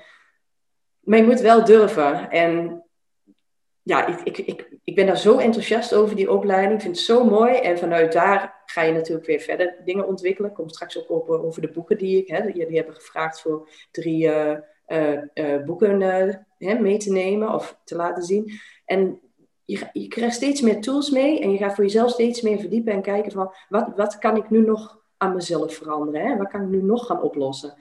[1.01, 2.31] maar je moet wel durven.
[2.31, 2.85] En
[3.83, 6.75] ja, ik, ik, ik, ik ben daar zo enthousiast over die opleiding.
[6.75, 7.55] Ik vind het zo mooi.
[7.55, 10.51] En vanuit daar ga je natuurlijk weer verder dingen ontwikkelen.
[10.51, 12.29] Ik kom straks ook op over de boeken die ik...
[12.29, 14.57] Hè, jullie hebben gevraagd voor drie uh,
[15.35, 18.53] uh, boeken mee te nemen of te laten zien.
[18.85, 19.21] En
[19.65, 22.93] je, je krijgt steeds meer tools mee en je gaat voor jezelf steeds meer verdiepen
[22.93, 26.29] en kijken van wat, wat kan ik nu nog aan mezelf veranderen?
[26.29, 26.37] Hè?
[26.37, 27.75] Wat kan ik nu nog gaan oplossen?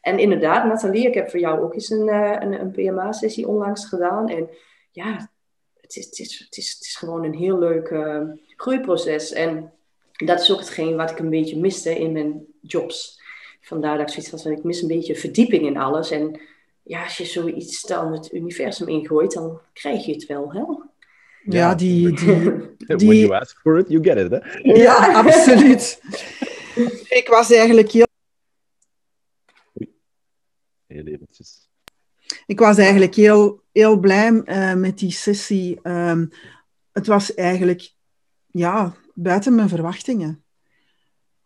[0.00, 3.88] En inderdaad, Nathalie, ik heb voor jou ook eens een, uh, een, een PMA-sessie onlangs
[3.88, 4.28] gedaan.
[4.28, 4.48] En
[4.90, 5.30] ja,
[5.80, 8.20] het is, het is, het is, gewoon een heel leuk uh,
[8.56, 9.32] groeiproces.
[9.32, 9.72] En
[10.12, 13.20] dat is ook hetgeen wat ik een beetje miste in mijn jobs.
[13.60, 16.10] Vandaar dat ik zoiets had, ik mis een beetje verdieping in alles.
[16.10, 16.40] En
[16.92, 20.52] ja, als je zoiets dan het universum ingooit, dan krijg je het wel.
[20.52, 20.62] Hè?
[21.44, 22.16] Ja, die, die,
[22.76, 22.96] die...
[23.08, 24.72] When you ask for it, you get it, hè?
[24.72, 26.00] Ja, absoluut.
[27.08, 28.06] ik was eigenlijk heel...
[30.86, 31.70] Heel eventjes.
[32.46, 35.78] Ik was eigenlijk heel, heel blij uh, met die sessie.
[35.82, 36.30] Um,
[36.92, 37.92] het was eigenlijk
[38.46, 40.44] ja, buiten mijn verwachtingen.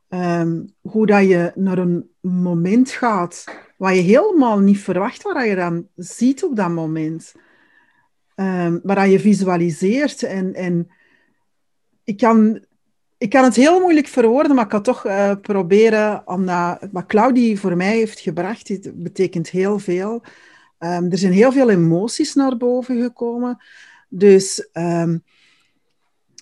[0.09, 3.44] Um, hoe dat je naar een moment gaat
[3.76, 7.34] waar je helemaal niet verwacht wat je dan ziet op dat moment
[8.36, 10.22] um, waar je visualiseert.
[10.22, 10.90] En, en
[12.04, 12.64] ik, kan,
[13.18, 17.60] ik kan het heel moeilijk verwoorden, maar ik kan toch uh, proberen, omdat wat Claudie
[17.60, 20.22] voor mij heeft gebracht, dit betekent heel veel.
[20.78, 23.64] Um, er zijn heel veel emoties naar boven gekomen.
[24.08, 25.22] Dus um,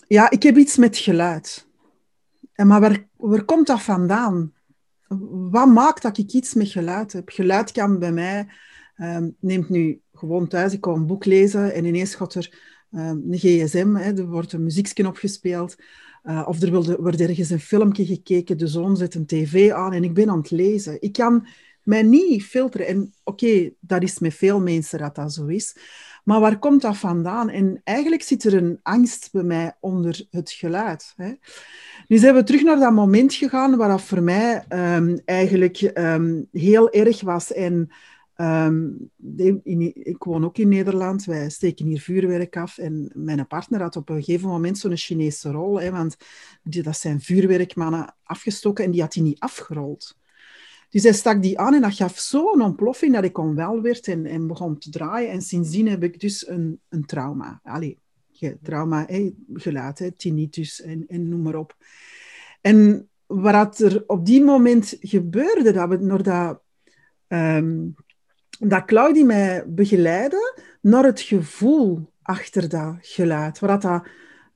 [0.07, 1.67] ja, ik heb iets met geluid.
[2.53, 4.53] En maar waar, waar komt dat vandaan?
[5.51, 7.29] Wat maakt dat ik iets met geluid heb?
[7.29, 8.47] Geluid kan bij mij,
[8.97, 12.59] um, neemt nu gewoon thuis, ik kon een boek lezen en ineens gaat er
[12.91, 15.77] ehm, een gsm, hè, er wordt een muziekje opgespeeld.
[16.25, 20.05] Uh, of er wordt ergens een filmpje gekeken, de zoon zet een tv aan en
[20.05, 21.03] ik ben aan het lezen.
[21.03, 21.47] Ik kan
[21.83, 22.87] mij niet filteren.
[22.87, 25.77] En oké, dat is met veel mensen dat dat zo is.
[26.25, 27.49] Maar waar komt dat vandaan?
[27.49, 31.13] En eigenlijk zit er een angst bij mij onder het geluid.
[31.17, 31.33] Hè.
[32.15, 36.49] Nu zijn we terug naar dat moment gegaan waar dat voor mij um, eigenlijk um,
[36.53, 37.53] heel erg was.
[37.53, 37.91] En
[38.37, 39.11] Um,
[39.95, 44.09] ik woon ook in Nederland, wij steken hier vuurwerk af en mijn partner had op
[44.09, 46.17] een gegeven moment zo'n Chinese rol, hè, want
[46.63, 50.19] die, dat zijn vuurwerkmannen afgestoken en die had hij niet afgerold.
[50.91, 54.27] Dus hij stak die aan en dat gaf zo'n ontploffing dat ik onwel werd en,
[54.27, 55.31] en begon te draaien.
[55.31, 57.61] En sindsdien heb ik dus een, een trauma.
[57.63, 57.99] Allee,
[58.63, 61.77] trauma, hè, tinnitus en, en noem maar op.
[62.61, 66.63] En wat er op die moment gebeurde, dat we naar dat
[67.29, 67.95] um,
[68.59, 73.59] dat Claudie mij begeleidde naar het gevoel achter dat geluid.
[73.59, 74.03] Waar dat,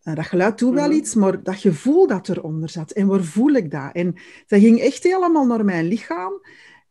[0.02, 0.96] eh, dat, geluid doet wel mhm.
[0.96, 2.90] iets, maar dat gevoel dat eronder zat.
[2.90, 3.92] En waar voel ik dat?
[3.92, 4.14] En
[4.46, 6.32] dat ging echt helemaal naar mijn lichaam.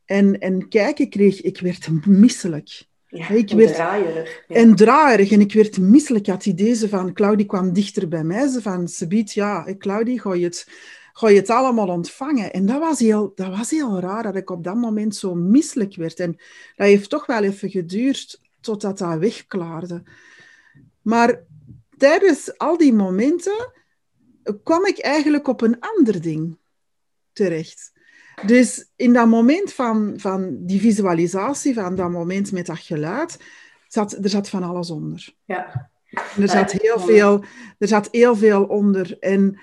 [0.06, 2.86] En, en kijk, ik, kreeg, ik werd misselijk.
[3.08, 4.44] Ja, ik en werd, draaierig.
[4.48, 5.32] En draaierig.
[5.32, 6.28] En ik werd misselijk.
[6.28, 8.48] Ik had deze van, Claudie kwam dichter bij mij.
[8.48, 10.68] Ze van, Sebiet, ja, Claudie, ga je het
[11.18, 12.54] ga je het allemaal ontvangen.
[12.54, 15.96] En dat was, heel, dat was heel raar, dat ik op dat moment zo misselijk
[15.96, 16.20] werd.
[16.20, 16.32] En
[16.76, 20.04] dat heeft toch wel even geduurd totdat dat wegklaarde.
[21.02, 21.44] Maar
[21.98, 23.74] tijdens al die momenten
[24.64, 26.58] kwam ik eigenlijk op een ander ding
[27.34, 27.92] terecht.
[28.46, 33.40] Dus in dat moment van, van die visualisatie, van dat moment met dat geluid,
[33.88, 35.34] zat, er zat van alles onder.
[35.46, 35.90] Ja.
[36.38, 37.44] er, zat heel veel,
[37.78, 39.18] er zat heel veel onder.
[39.20, 39.60] En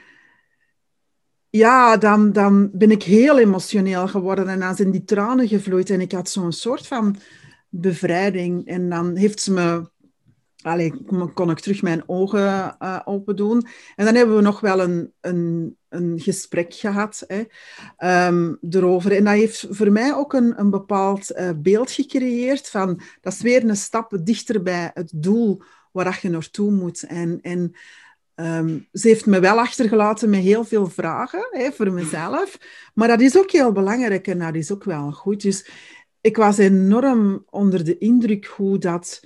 [1.50, 6.00] ja, dan, dan ben ik heel emotioneel geworden en dan zijn die tranen gevloeid en
[6.00, 7.16] ik had zo'n soort van
[7.68, 8.66] bevrijding.
[8.66, 9.92] En dan heeft ze me
[10.64, 10.92] Allee,
[11.34, 13.66] kon ik terug mijn ogen uh, open doen.
[13.96, 17.42] En dan hebben we nog wel een, een, een gesprek gehad hè,
[18.28, 19.12] um, erover.
[19.12, 23.00] En dat heeft voor mij ook een, een bepaald uh, beeld gecreëerd van...
[23.20, 27.02] Dat is weer een stap dichter bij het doel waar je naartoe moet.
[27.02, 27.74] En, en
[28.34, 32.58] um, ze heeft me wel achtergelaten met heel veel vragen hè, voor mezelf.
[32.94, 35.42] Maar dat is ook heel belangrijk en dat is ook wel goed.
[35.42, 35.70] Dus
[36.20, 39.20] ik was enorm onder de indruk hoe dat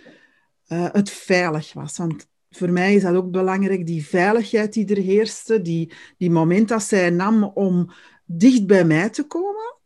[0.68, 1.96] uh, het veilig was.
[1.96, 6.68] Want voor mij is dat ook belangrijk, die veiligheid die er heerste, die, die moment
[6.68, 7.90] dat zij nam om
[8.24, 9.76] dicht bij mij te komen,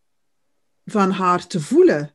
[0.85, 2.15] van haar te voelen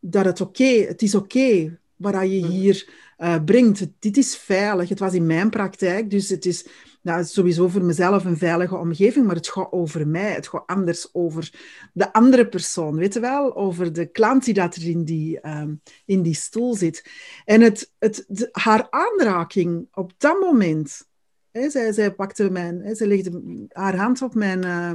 [0.00, 2.50] dat het oké, het is oké okay waar je mhm.
[2.50, 3.86] hier uh, brengt.
[3.98, 4.88] Dit is veilig.
[4.88, 6.66] Het was in mijn praktijk, dus het is
[7.04, 10.32] nou, sowieso voor mezelf een veilige omgeving, maar het gaat over mij.
[10.32, 11.52] Het gaat anders over
[11.92, 13.56] de andere persoon, weet je wel?
[13.56, 17.10] Over de klant die dat er in die, um, in die stoel zit.
[17.44, 21.06] En het, het, haar aanraking op dat moment...
[21.50, 22.80] Hè, zij, zij pakte mijn...
[22.80, 24.94] Hè, zij legde haar hand op mijn, uh,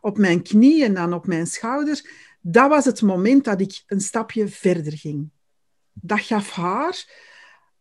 [0.00, 2.10] op mijn knie en dan op mijn schouder.
[2.40, 5.30] Dat was het moment dat ik een stapje verder ging.
[5.92, 7.28] Dat gaf haar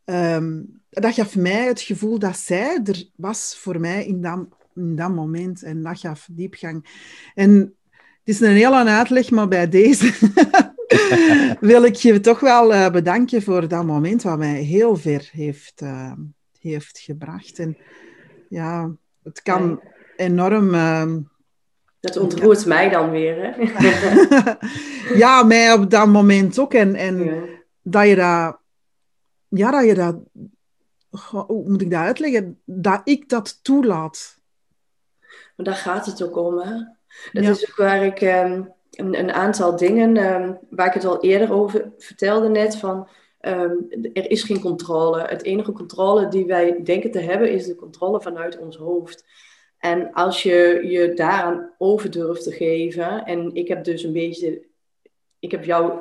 [0.10, 4.46] um, dat gaf mij het gevoel dat zij er was voor mij in dat,
[4.76, 5.64] in dat moment.
[5.64, 6.86] En dat gaf diepgang.
[7.36, 7.52] En
[7.90, 10.14] het is een hele uitleg, maar bij deze
[11.60, 15.82] wil ik je toch wel uh, bedanken voor dat moment wat mij heel ver heeft,
[15.82, 16.12] uh,
[16.60, 17.60] heeft gebracht.
[17.60, 17.78] En
[18.50, 18.92] ja,
[19.24, 19.82] het kan
[20.16, 20.74] enorm...
[20.74, 21.16] Uh,
[22.00, 23.64] dat ontroert mij dan weer, hè?
[25.24, 26.74] ja, mij op dat moment ook.
[26.74, 27.42] En, en ja.
[27.82, 28.59] dat je dat
[29.50, 30.16] ja, dat je dat,
[31.48, 32.62] hoe moet ik dat uitleggen?
[32.66, 34.40] Dat ik dat toelaat.
[35.56, 36.74] Maar daar gaat het ook om, hè?
[37.32, 41.22] Dat is ook waar ik um, een, een, aantal dingen, um, waar ik het al
[41.22, 43.08] eerder over vertelde net, van
[43.42, 45.22] um, er is geen controle.
[45.22, 49.26] Het enige controle die wij denken te hebben, is de controle vanuit ons hoofd.
[49.78, 54.66] En als je je daaraan over durft te geven, en ik heb dus een beetje,
[55.40, 56.00] ik heb jou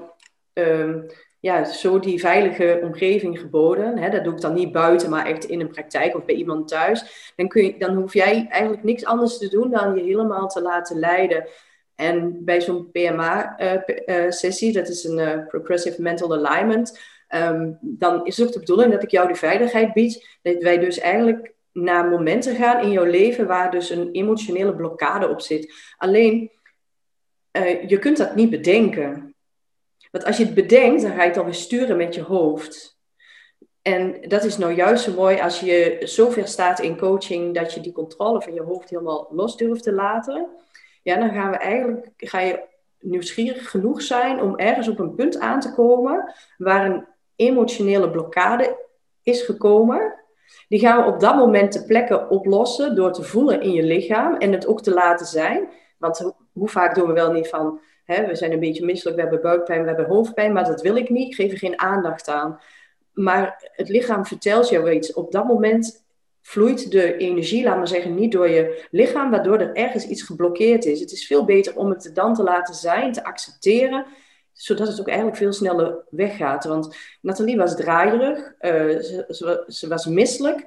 [1.41, 3.99] ja, zo die veilige omgeving geboden.
[3.99, 6.69] Hè, dat doe ik dan niet buiten, maar echt in een praktijk of bij iemand
[6.69, 7.33] thuis.
[7.37, 10.63] Dan, kun je, dan hoef jij eigenlijk niks anders te doen dan je helemaal te
[10.63, 11.49] laten leiden.
[11.95, 17.01] En bij zo'n PMA-sessie, uh, uh, dat is een uh, Progressive Mental Alignment,
[17.35, 20.39] um, dan is het ook de bedoeling dat ik jou die veiligheid bied.
[20.43, 25.29] Dat wij dus eigenlijk naar momenten gaan in jouw leven waar dus een emotionele blokkade
[25.29, 25.73] op zit.
[25.97, 26.51] Alleen,
[27.87, 29.28] je kunt dat niet bedenken.
[30.11, 32.99] Want als je het bedenkt, dan ga je het alweer sturen met je hoofd.
[33.83, 37.81] En dat is nou juist zo mooi als je zover staat in coaching dat je
[37.81, 40.47] die controle van je hoofd helemaal los durft te laten.
[41.03, 42.63] Ja, dan gaan we eigenlijk, ga je
[43.01, 48.77] nieuwsgierig genoeg zijn om ergens op een punt aan te komen waar een emotionele blokkade
[49.23, 50.15] is gekomen.
[50.69, 54.37] Die gaan we op dat moment ter plekke oplossen door te voelen in je lichaam
[54.37, 55.69] en het ook te laten zijn.
[55.99, 59.23] Want hoe vaak doen we wel niet van, Hè, we zijn een beetje misselijk, we
[59.23, 62.29] hebben buikpijn, we hebben hoofdpijn, maar dat wil ik niet, ik geef er geen aandacht
[62.29, 62.61] aan.
[63.13, 65.13] Maar het lichaam vertelt jou iets.
[65.13, 66.05] Op dat moment
[66.43, 70.85] vloeit de energie, laat maar zeggen, niet door je lichaam, waardoor er ergens iets geblokkeerd
[70.85, 71.01] is.
[71.01, 74.07] Het is veel beter om het dan te laten zijn, te accepteren,
[74.53, 76.65] zodat het ook eigenlijk veel sneller weggaat.
[76.65, 80.67] Want Nathalie was draaierig, uh, ze, ze, ze, was misselijk.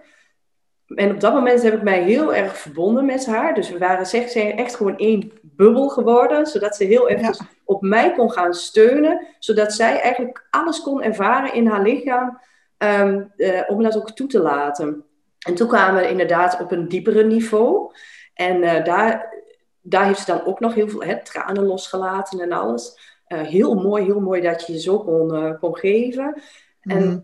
[0.96, 3.54] En op dat moment heb ik mij heel erg verbonden met haar.
[3.54, 6.46] Dus we waren zeg, echt gewoon één bubbel geworden.
[6.46, 9.28] Zodat ze heel even op mij kon gaan steunen.
[9.40, 12.40] Zodat zij eigenlijk alles kon ervaren in haar lichaam.
[12.78, 15.04] Um, uh, om dat ook toe te laten.
[15.40, 17.92] En toen kwamen we inderdaad op een diepere niveau.
[18.34, 19.34] En uh, daar,
[19.82, 23.00] daar heeft ze dan ook nog heel veel hè, tranen losgelaten en alles.
[23.28, 26.42] Uh, heel mooi, heel mooi dat je je zo kon, kon geven.
[26.82, 27.20] En mhm.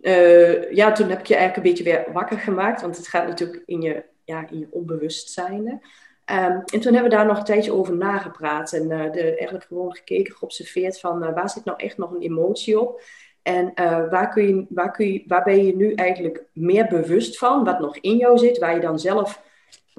[0.00, 3.26] Uh, ja, toen heb ik je eigenlijk een beetje weer wakker gemaakt, want het gaat
[3.26, 5.66] natuurlijk in je, ja, in je onbewustzijn.
[5.66, 9.64] Um, en toen hebben we daar nog een tijdje over nagepraat en uh, de, eigenlijk
[9.64, 13.02] gewoon gekeken, geobserveerd van uh, waar zit nou echt nog een emotie op?
[13.42, 13.72] En
[14.10, 17.80] waar, kun je, waar, kun je, waar ben je nu eigenlijk meer bewust van, wat
[17.80, 19.42] nog in jou zit, waar je dan zelf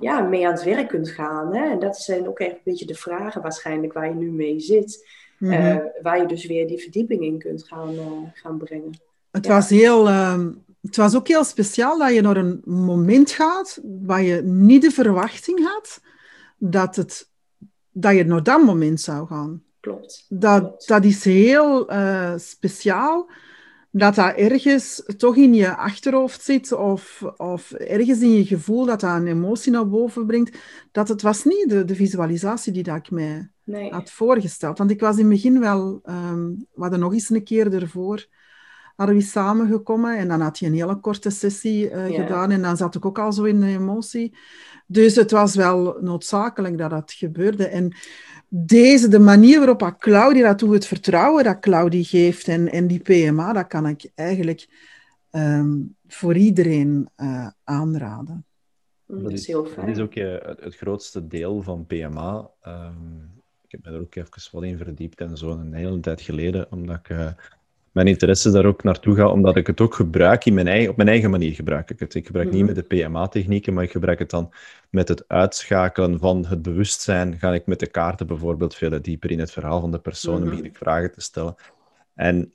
[0.01, 1.55] ja, mee aan het werk kunt gaan.
[1.55, 1.69] Hè?
[1.69, 5.07] En dat zijn ook echt een beetje de vragen waarschijnlijk waar je nu mee zit.
[5.38, 7.95] Mm waar je dus weer die verdieping in kunt gaan,
[8.33, 8.91] gaan brengen.
[9.38, 10.45] Het, was heel, uh,
[10.82, 14.91] het was ook heel speciaal dat je naar een moment gaat waar je niet de
[14.91, 16.02] verwachting had
[16.58, 17.30] dat het
[17.91, 19.63] dat je naar dat moment zou gaan.
[19.80, 20.26] Klopt.
[20.30, 23.30] Dat, dat is heel uh, speciaal
[23.91, 29.00] dat dat ergens toch in je achterhoofd zit of, of ergens in je gevoel dat
[29.00, 30.58] dat een emotie naar boven brengt,
[30.91, 33.91] dat het was niet de, de visualisatie die dat ik mij nee.
[33.91, 34.78] had voorgesteld.
[34.78, 38.28] Want ik was in het begin wel, um, we hadden nog eens een keer ervoor,
[38.97, 42.21] hadden we samengekomen en dan had je een hele korte sessie uh, ja.
[42.21, 44.36] gedaan en dan zat ik ook al zo in de emotie.
[44.88, 47.67] Dus het was wel noodzakelijk dat dat gebeurde.
[47.67, 47.95] En
[48.49, 52.99] deze, de manier waarop Claudia dat doet, het vertrouwen dat Claudia geeft en, en die
[52.99, 54.67] PMA, dat kan ik eigenlijk
[55.31, 58.45] um, voor iedereen uh, aanraden.
[59.05, 59.86] Mm, dat is heel fijn.
[59.86, 62.49] Dat is ook uh, het grootste deel van PMA.
[62.67, 66.21] Um, ik heb me er ook even wat in verdiept en zo een hele tijd
[66.21, 67.29] geleden, omdat ik uh,
[67.91, 70.97] mijn interesse daar ook naartoe ga, omdat ik het ook gebruik in mijn eigen, op
[70.97, 72.15] mijn eigen manier gebruik ik het.
[72.15, 72.73] Ik gebruik niet mhm.
[72.73, 74.54] met de PMA-technieken, maar ik gebruik het dan
[74.89, 77.39] met het uitschakelen van het bewustzijn.
[77.39, 80.50] Ga ik met de kaarten bijvoorbeeld veel dieper in het verhaal van de persoon en
[80.50, 81.56] begin ik vragen te stellen.
[82.13, 82.52] En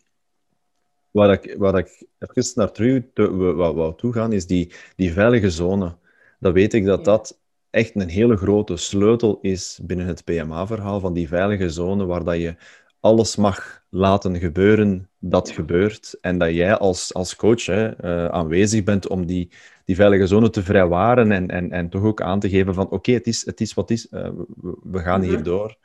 [1.10, 5.96] wat ik, wat ik even naar terug wou toe gaan, is die, die veilige zone.
[6.38, 7.40] Dan weet ik dat dat
[7.70, 12.36] echt een hele grote sleutel is binnen het PMA-verhaal van die veilige zone, waar dat
[12.36, 12.54] je
[13.02, 16.18] alles mag laten gebeuren dat gebeurt.
[16.20, 19.50] En dat jij als, als coach hè, uh, aanwezig bent om die,
[19.84, 23.12] die veilige zone te vrijwaren en, en, en toch ook aan te geven van oké,
[23.12, 24.28] het, is, het is wat is, uh,
[24.60, 25.34] we, we, gaan mm -hmm.
[25.34, 25.76] hier door.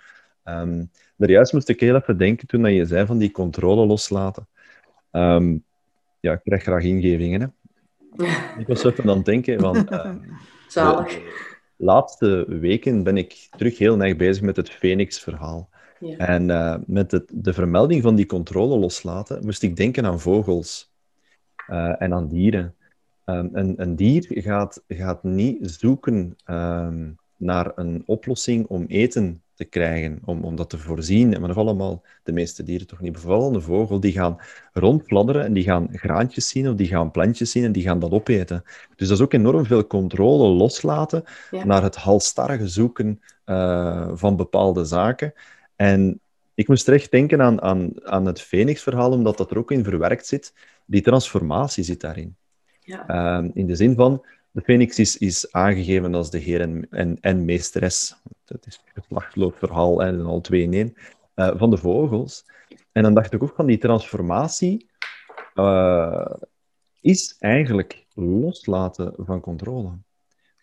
[0.44, 3.86] Um, maar juist moest ik heel even denken toen dat je zei van die controle
[3.86, 4.48] loslaten.
[5.12, 5.64] Um,
[6.20, 7.42] ja, ik krijg graag ingevingen.
[7.42, 8.26] Hè?
[8.62, 9.88] ik was even aan het denken van...
[9.92, 10.12] Uh,
[10.68, 11.14] Zalig.
[11.78, 15.70] De laatste weken ben ik terug heel erg bezig met het Phoenix-verhaal.
[16.00, 16.18] Ja.
[16.18, 20.92] En uh, met het, de vermelding van die controle loslaten, moest ik denken aan vogels
[21.70, 22.76] uh, en aan dieren.
[23.26, 29.66] Um, een, een, dier gaat, gaat niet zoeken um, naar een oplossing om eten te
[29.66, 31.30] krijgen, om, om dat te voorzien.
[31.30, 33.12] Maar dat allemaal de meeste dieren toch niet.
[33.12, 34.38] Bijvoorbeeld een vogel, die gaan
[34.74, 38.12] rondfladderen en die gaan graantjes zien of die gaan plantjes zien en die gaan dat
[38.12, 38.64] opeten.
[38.96, 41.66] Dus dat is ook enorm veel controle loslaten ja.
[41.66, 45.34] naar het halstarrige zoeken uh, van bepaalde zaken.
[45.78, 46.22] En
[46.54, 50.28] ik moest terecht denken aan, aan, aan het Phoenix-verhaal, omdat dat er ook in verwerkt
[50.28, 50.54] zit.
[50.86, 52.36] Die transformatie zit daarin.
[52.80, 53.42] Ja.
[53.42, 57.18] Uh, in de zin van, de Phoenix is, is aangegeven als de heer en, en,
[57.22, 58.16] en meesteres.
[58.46, 60.94] Dat is het wachtloopverhaal, en al twee in één,
[61.36, 62.46] uh, van de vogels.
[62.92, 64.90] En dan dacht ik ook van die transformatie
[65.56, 66.26] uh,
[67.02, 69.92] is eigenlijk loslaten van controle.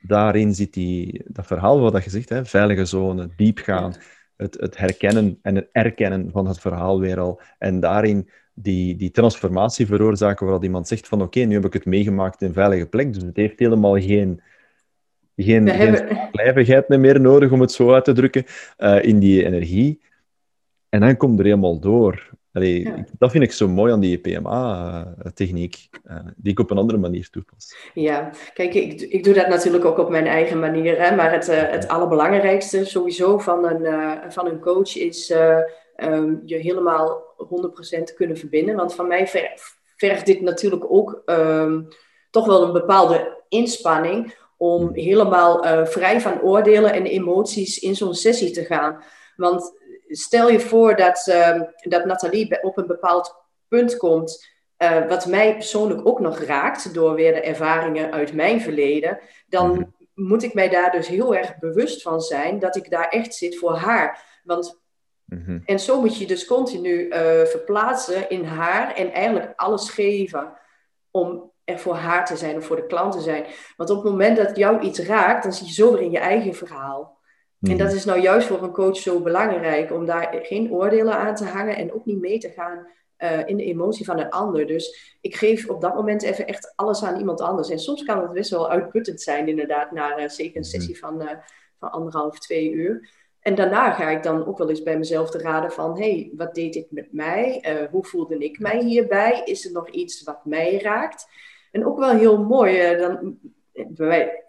[0.01, 4.01] Daarin zit die, dat verhaal wat je zegt, hè, veilige zone, diep gaan, ja
[4.37, 7.41] het, het herkennen en het erkennen van het verhaal weer al.
[7.59, 11.85] En daarin die, die transformatie veroorzaken, waar iemand zegt van oké, nu heb ik het
[11.85, 14.43] meegemaakt in een veilige plek, dus het heeft helemaal geen,
[15.37, 18.45] geen, geen blijvigheid meer nodig, om het zo uit te drukken,
[18.79, 20.01] uh, in die energie.
[20.89, 22.31] En dan komt er helemaal door.
[22.55, 23.05] Allee, ja.
[23.19, 27.31] Dat vind ik zo mooi aan die PMA-techniek, uh, die ik op een andere manier
[27.31, 27.77] toepas.
[27.95, 31.01] Ja, kijk, ik, ik doe dat natuurlijk ook op mijn eigen manier.
[31.01, 35.31] Hè, maar het, uh, het allerbelangrijkste sowieso van een, uh, van een coach is
[35.97, 37.23] um, je helemaal
[38.11, 38.77] 100% kunnen verbinden.
[38.77, 39.27] Want van mij
[39.97, 41.89] vergt dit natuurlijk ook um,
[42.31, 44.95] toch wel een bepaalde inspanning om hmm.
[44.95, 49.03] helemaal vrij van oordelen en emoties in zo'n sessie te gaan.
[49.37, 49.73] Want
[50.17, 53.35] stel je voor dat, uh, dat Nathalie op een bepaald
[53.69, 58.61] punt komt, uh, wat mij persoonlijk ook nog raakt door weer de ervaringen uit mijn
[58.61, 60.27] verleden, dan mm -hmm.
[60.27, 63.59] moet ik mij daar dus heel erg bewust van zijn dat ik daar echt zit
[63.59, 64.41] voor haar.
[64.45, 64.81] Want,
[65.25, 65.63] mm -hmm.
[65.65, 70.53] En zo moet je dus continu uh, verplaatsen in haar en eigenlijk alles geven
[71.11, 73.47] om er voor haar te zijn of voor de klant te zijn.
[73.77, 76.19] Want op het moment dat jou iets raakt, dan zit je zo weer in je
[76.19, 77.14] eigen verhaal.
[77.69, 77.97] En dat mhm.
[77.97, 81.77] is nou juist voor een coach zo belangrijk, om daar geen oordelen aan te hangen
[81.77, 82.87] en ook niet mee te gaan
[83.19, 84.67] uh, in de emotie van een ander.
[84.67, 87.71] Dus ik geef op dat moment even echt alles aan iemand anders.
[87.71, 90.71] En soms kan het best wel uitputtend zijn, inderdaad, na uh, zeker een mhm.
[90.71, 91.31] sessie van, uh,
[91.79, 93.11] van anderhalf, twee uur.
[93.41, 96.55] En daarna ga ik dan ook wel eens bij mezelf te raden van, hey, wat
[96.55, 97.65] deed dit met mij?
[97.91, 99.43] hoe voelde ik mij hierbij?
[99.45, 101.27] Is er nog iets wat mij raakt?
[101.71, 103.39] En ook wel heel mooi, dan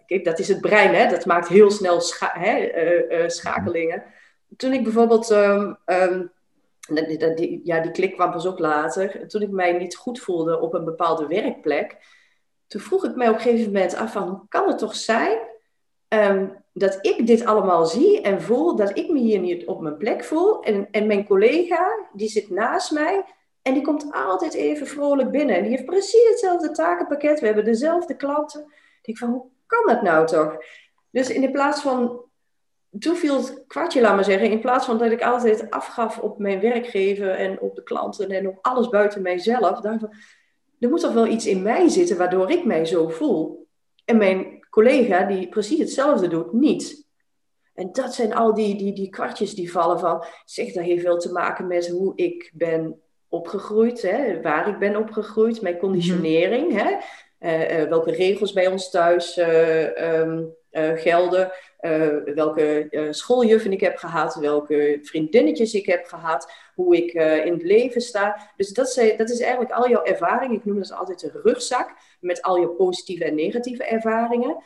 [0.06, 1.08] kijk, dat is het brein, hè?
[1.08, 4.02] dat maakt heel snel hè, uh, uh, schakelingen.
[4.56, 5.78] Toen ik bijvoorbeeld, um,
[7.34, 10.74] die, ja, die klik kwam pas ook later, toen ik mij niet goed voelde op
[10.74, 11.96] een bepaalde werkplek,
[12.66, 15.38] toen vroeg ik mij op een gegeven moment af van, hoe kan het toch zijn
[16.08, 19.96] um, dat ik dit allemaal zie en voel, dat ik me hier niet op mijn
[19.96, 23.24] plek voel en, en mijn collega, die zit naast mij,
[23.62, 25.56] en die komt altijd even vrolijk binnen.
[25.56, 27.40] En die heeft precies hetzelfde takenpakket.
[27.40, 28.72] We hebben dezelfde klanten.
[29.06, 30.56] Ik denk van, hoe kan dat nou toch?
[31.10, 32.24] Dus in plaats van
[32.98, 36.38] toen viel het kwartje, laat maar zeggen, in plaats van dat ik altijd afgaf op
[36.38, 40.02] mijn werkgever en op de klanten en op alles buiten mijzelf, dacht
[40.78, 43.66] er moet toch wel iets in mij zitten waardoor ik mij zo voel.
[44.04, 47.04] En mijn collega die precies hetzelfde doet, niet.
[47.74, 51.18] En dat zijn al die, die, die kwartjes die vallen van, zeg, dat heeft veel
[51.18, 56.96] te maken met hoe ik ben opgegroeid, hè, waar ik ben opgegroeid, mijn conditionering, hè,
[57.88, 60.54] welke regels bij ons thuis uh, um,
[60.96, 61.52] gelden,
[62.34, 67.12] welke schooljuffen ik heb gehad, welke vriendinnetjes ik heb gehad, hoe ik
[67.44, 68.50] in het leven sta.
[68.56, 70.52] Dus dat, is, dat is eigenlijk al jouw ervaring.
[70.52, 74.56] Ik noem dat altijd een rugzak met al je positieve en negatieve ervaringen.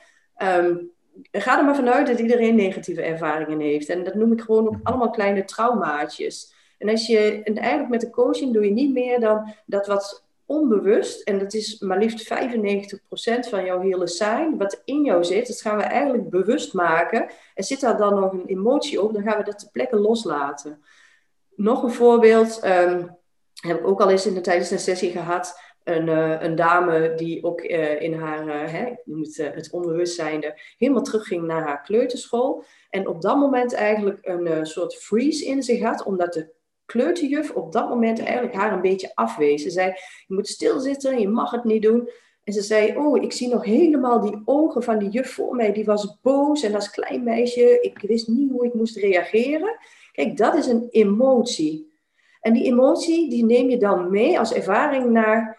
[0.43, 0.91] Um,
[1.33, 3.89] ga er maar vanuit dat iedereen negatieve ervaringen heeft.
[3.89, 6.55] En dat noem ik gewoon ook allemaal kleine traumaatjes.
[6.79, 10.25] En, als je, en eigenlijk met de coaching doe je niet meer dan dat wat
[10.51, 15.47] onbewust, en dat is maar liefst 95% van jouw hele zijn, wat in jou zit,
[15.47, 17.31] dat gaan we eigenlijk bewust maken.
[17.55, 20.83] En zit daar dan nog een emotie op, dan gaan we dat ter plekke loslaten.
[21.55, 23.17] Nog een voorbeeld, um,
[23.61, 25.61] heb ik ook al eens in de, tijdens een sessie gehad.
[25.85, 28.85] Een, uh, een dame die ook uh, in haar, uh, hè,
[29.21, 32.65] het, het onbewustzijnde, helemaal terugging naar haar kleuterschool.
[32.91, 36.53] En op dat moment eigenlijk een soort freeze in zich had, omdat de
[36.91, 39.63] kleuterjuf op dat moment eigenlijk haar een beetje afwees.
[39.63, 39.87] Ze zei,
[40.27, 42.11] je moet stilzitten, je mag het niet doen.
[42.45, 45.73] En ze zei, oh, ik zie nog helemaal die ogen van die juf voor mij.
[45.73, 49.77] Die was boos en als klein meisje, ik wist niet hoe ik moest reageren.
[50.13, 51.93] Kijk, dat is een emotie.
[52.41, 55.59] En die emotie, die neem je dan mee als ervaring naar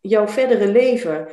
[0.00, 1.28] jouw verdere leven.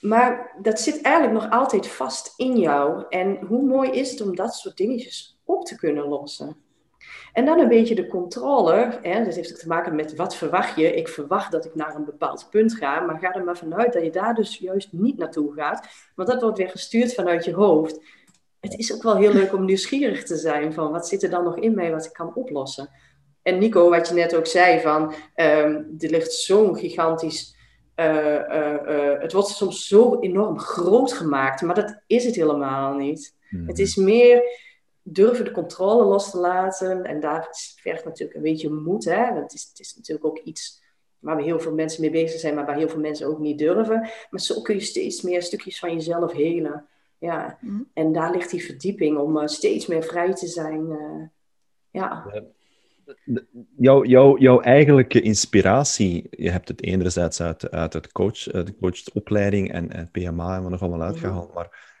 [0.00, 3.04] Maar dat zit eigenlijk nog altijd vast in jou.
[3.08, 6.63] En hoe mooi is het om dat soort dingetjes op te kunnen lossen?
[7.34, 8.98] En dan een beetje de controle.
[9.02, 10.94] Hè, dat heeft ook te maken met wat verwacht je.
[10.94, 14.02] Ik verwacht dat ik naar een bepaald punt ga, maar ga er maar vanuit dat
[14.04, 15.88] je daar dus juist niet naartoe gaat.
[16.14, 18.00] Want dat wordt weer gestuurd vanuit je hoofd.
[18.60, 21.44] Het is ook wel heel leuk om nieuwsgierig te zijn van wat zit er dan
[21.44, 22.88] nog in mij wat ik kan oplossen.
[23.42, 25.02] En Nico, wat je net ook zei, van
[25.36, 27.56] um, er ligt zo'n gigantisch.
[27.96, 32.94] Uh, uh, uh, het wordt soms zo enorm groot gemaakt, maar dat is het helemaal
[32.94, 33.34] niet.
[33.50, 33.68] Mm.
[33.68, 34.42] Het is meer
[35.06, 37.04] durven de controle los te laten.
[37.04, 37.48] En daar
[37.80, 39.04] vergt natuurlijk een beetje moed.
[39.04, 39.32] Hè?
[39.32, 40.82] Want het, is, het is natuurlijk ook iets
[41.18, 43.58] waar we heel veel mensen mee bezig zijn, maar waar heel veel mensen ook niet
[43.58, 44.08] durven.
[44.30, 46.86] Maar zo kun je steeds meer stukjes van jezelf helen.
[47.18, 47.58] Ja.
[47.60, 47.90] Mm.
[47.94, 50.90] En daar ligt die verdieping om uh, steeds meer vrij te zijn.
[50.90, 51.26] Uh,
[51.90, 52.32] ja.
[53.76, 59.72] Jouw, jouw, jouw eigenlijke inspiratie, je hebt het enerzijds uit, uit het coach, de coachopleiding
[59.72, 61.08] en het PMA en we nog allemaal mhm.
[61.08, 61.54] uitgehaald, mm -hmm.
[61.54, 61.93] maar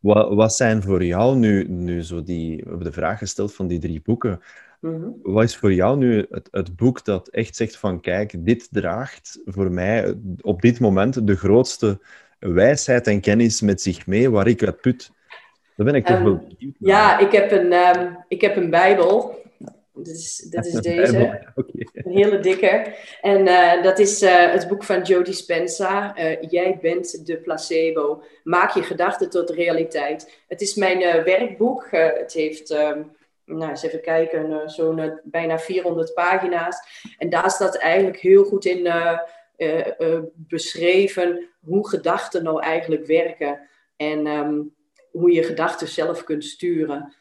[0.00, 3.66] wat, wat zijn voor jou nu, nu zo die, we hebben de vraag gesteld van
[3.66, 4.40] die drie boeken.
[4.80, 8.68] Mm Wat is voor jou nu het, het boek dat echt zegt van kijk, dit
[8.70, 12.00] draagt voor mij op dit moment de grootste
[12.38, 15.12] wijsheid en kennis met zich mee waar ik uit put?
[15.76, 16.90] Daar ben ik toch um, wel benieuwd naar.
[16.90, 19.42] Ja, ik heb een, um, ik heb een Bijbel
[20.02, 21.40] dit is, dit is deze.
[21.92, 22.94] Een hele dikke.
[23.20, 26.18] En uh, dat is uh, het boek van Joe Dispenza.
[26.18, 28.22] Uh, Jij bent de placebo.
[28.42, 30.42] Maak je gedachten tot realiteit.
[30.48, 31.86] Het is mijn werkboek.
[31.90, 36.76] het heeft, um, nou eens even kijken, zo'n bijna 400 pagina's.
[37.18, 38.92] En daar staat eigenlijk heel goed in
[40.34, 43.68] beschreven hoe gedachten nou eigenlijk werken.
[43.96, 44.74] En um,
[45.10, 47.14] hoe je gedachten zelf kunt sturen.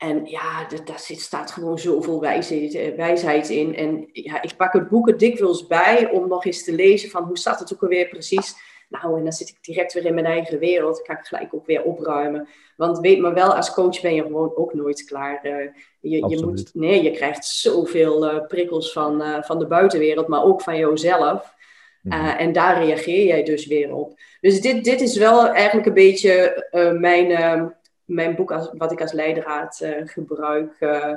[0.00, 3.76] En ja, daar staat gewoon zoveel wijsheid, eh, wijsheid in.
[3.76, 7.24] En ja, ik pak het boek er dikwijls bij om nog eens te lezen van
[7.24, 8.54] hoe staat het ook alweer precies.
[8.88, 10.96] Nou, en dan zit ik direct weer in mijn eigen wereld.
[10.96, 12.48] Dan kan ik gelijk ook weer opruimen.
[12.76, 15.40] Want weet maar wel, als coach ben je gewoon ook nooit klaar.
[15.46, 15.70] Uh,
[16.00, 20.44] je, je, moet, nee, je krijgt zoveel uh, prikkels van, uh, van de buitenwereld, maar
[20.44, 21.58] ook van jouzelf.
[22.02, 24.20] Mm en daar reageer jij dus weer op.
[24.40, 26.66] Dus dit, dit is wel eigenlijk een beetje
[26.98, 27.66] mijn ehm,
[28.10, 31.14] mijn boek als, wat ik als leidraad uh, gebruik uh,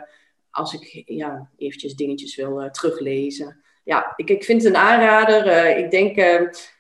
[0.51, 3.61] als ik ja, eventjes dingetjes wil uh, teruglezen.
[3.83, 5.67] Ja, ik, ik vind het een aanrader.
[5.77, 6.15] ik denk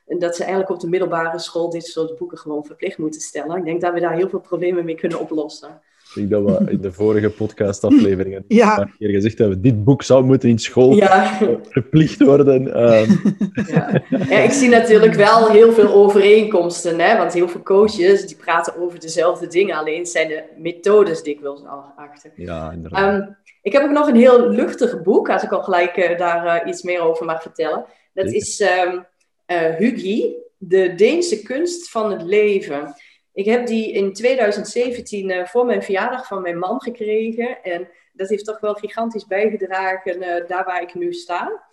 [0.05, 3.57] dat ze eigenlijk op de middelbare school dit soort boeken gewoon verplicht moeten stellen.
[3.57, 5.81] Ik denk dat we daar heel veel problemen mee kunnen oplossen.
[6.15, 8.79] Ik denk dat we in de vorige podcastafleveringen ja.
[8.79, 11.37] een keer gezegd hebben, dit boek zou moeten in school ja.
[11.69, 12.73] verplicht worden.
[12.73, 13.11] Ehm.
[13.67, 14.01] Ja.
[14.09, 14.37] ja.
[14.37, 17.17] ik zie natuurlijk wel heel veel overeenkomsten, hè?
[17.17, 21.83] want heel veel coaches die praten over dezelfde dingen, alleen zijn de methodes dikwijls al
[21.95, 22.31] achter.
[22.35, 23.13] Ja, inderdaad.
[23.13, 26.45] Um, ik heb ook nog een heel luchtig boek, als ik al gelijk uh, daar
[26.45, 27.85] uh, iets meer over mag vertellen.
[28.13, 29.05] Dat is um,
[29.47, 32.95] uh, Hugi, de Deense kunst van het leven.
[33.33, 37.63] Ik heb die in 2017 uh, eh, voor mijn verjaardag van mijn man gekregen.
[37.63, 41.63] En dat heeft toch wel gigantisch bijgedragen uh, daar waar ik nu sta.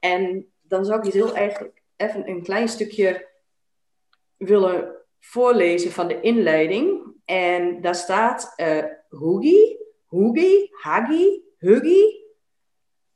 [0.00, 3.28] En dan zou ik dit heel eigenlijk even een klein stukje
[4.36, 7.14] willen voorlezen van de inleiding.
[7.24, 12.02] En daar staat: uh, Hoogie, Hoogie, Haggy, Huggy.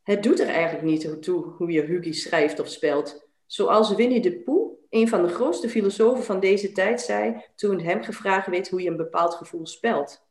[0.02, 3.28] Het doet er eigenlijk niet toe hoe je Huggy schrijft of spelt.
[3.46, 4.61] Zoals Winnie de Pooh,
[4.92, 8.90] een van de grootste filosofen van deze tijd, zei toen hem gevraagd werd hoe je
[8.90, 10.26] een bepaald gevoel spelt.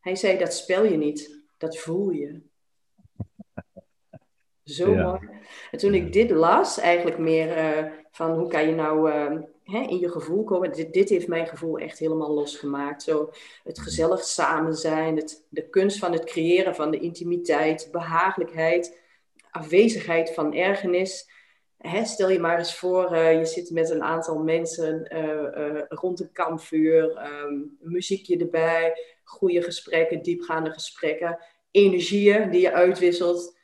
[0.00, 2.40] Hij zei, dat spel je niet, dat voel je.
[4.64, 5.28] Zo mooi.
[5.70, 9.80] En toen ik dit las, eigenlijk meer uh, van hoe kan je nou uh, hè,
[9.80, 10.72] in je gevoel komen.
[10.72, 13.02] Dit, dit, heeft mijn gevoel echt helemaal losgemaakt.
[13.02, 13.30] Zo
[13.64, 18.98] het gezellig samen zijn, het, de kunst van het creëren van de intimiteit, behagelijkheid,
[19.50, 21.32] afwezigheid van ergernis.
[21.86, 25.08] Hè, stel je maar eens voor, uh, je zit met een aantal mensen
[25.88, 31.38] rond een kampvuur, um, muziekje erbij, goede gesprekken, diepgaande gesprekken,
[31.70, 33.54] energieën die je uitwisselt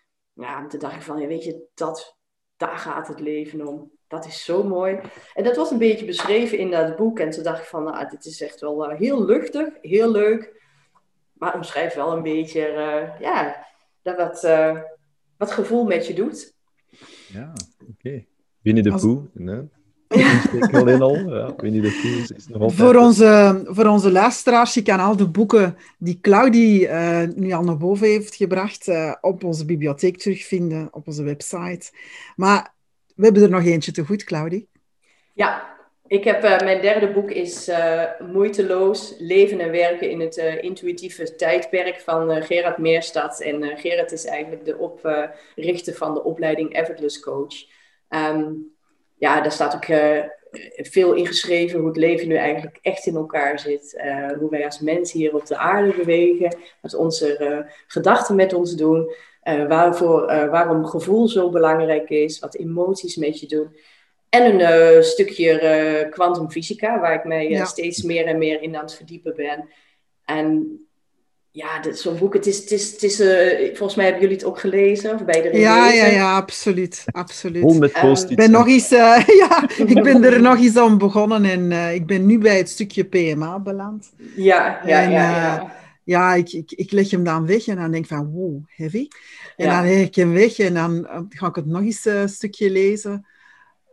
[0.40, 2.16] ja, toen dacht ik van, ja, weet je, dat,
[2.56, 3.90] daar gaat het leven om.
[4.08, 5.00] Dat is zo mooi.
[5.34, 7.18] En dat was een beetje beschreven in dat boek.
[7.18, 10.62] En toen dacht ik van, nou, dit is echt wel heel luchtig, heel leuk.
[11.32, 12.60] Maar omschrijft wel een beetje,
[13.20, 13.66] ja,
[14.02, 14.48] dat wat,
[15.36, 16.54] wat gevoel met je doet.
[17.32, 17.52] Ja.
[18.04, 18.26] Okay.
[18.62, 19.60] Winnie de Pooh, nee?
[20.52, 21.14] Ik alleen al.
[21.16, 25.16] Ja, Winnie de Pooh is, is nog voor, onze, voor onze luisteraars, je kan al
[25.16, 30.16] de boeken die Claudie uh, nu al naar boven heeft gebracht, uh, op onze bibliotheek
[30.16, 31.90] terugvinden, op onze website.
[32.36, 32.74] Maar
[33.14, 34.68] we hebben er nog eentje te goed, Claudie.
[35.34, 35.76] Ja,
[36.06, 37.70] ik heb, uh, mijn derde boek is
[38.32, 43.40] Moeiteloos, leven en werken in het intuïtieve tijdperk van Gerard Meerstad.
[43.40, 47.78] En Gerard is eigenlijk de oprichter van de opleiding Effortless Coach.
[48.10, 48.72] Um,
[49.16, 50.24] ja, daar staat ook uh,
[50.76, 54.00] veel ingeschreven hoe het leven nu eigenlijk echt in elkaar zit.
[54.04, 58.52] Uh, hoe wij als mens hier op de aarde bewegen, wat onze uh, gedachten met
[58.52, 59.14] ons doen.
[59.68, 63.76] waarvoor, waarom gevoel zo belangrijk is, wat emoties met je doen.
[64.28, 69.36] En een stukje kwantumfysica, waar ik mij steeds meer en meer in aan het verdiepen
[69.36, 69.68] ben.
[70.24, 70.80] En
[71.52, 74.46] ja, zo'n boek, het is, het is, het is uh, volgens mij hebben jullie het
[74.46, 77.62] ook gelezen, of bij de Ja, ja, ja, absoluut, absoluut.
[77.62, 80.98] Vol met ehm, Ik ben nog eens, uh, ja, ik ben er nog eens aan
[80.98, 84.12] begonnen en uh, ik ben nu bij het stukje PMA beland.
[84.36, 85.30] Ja, ja, en, ja.
[85.30, 85.72] ja.
[86.04, 89.08] ja ik, ik, ik leg hem dan weg en dan denk ik van, wow, heavy.
[89.56, 89.80] En ja.
[89.80, 93.26] dan leg ik hem weg en dan ga ik het nog eens een stukje lezen.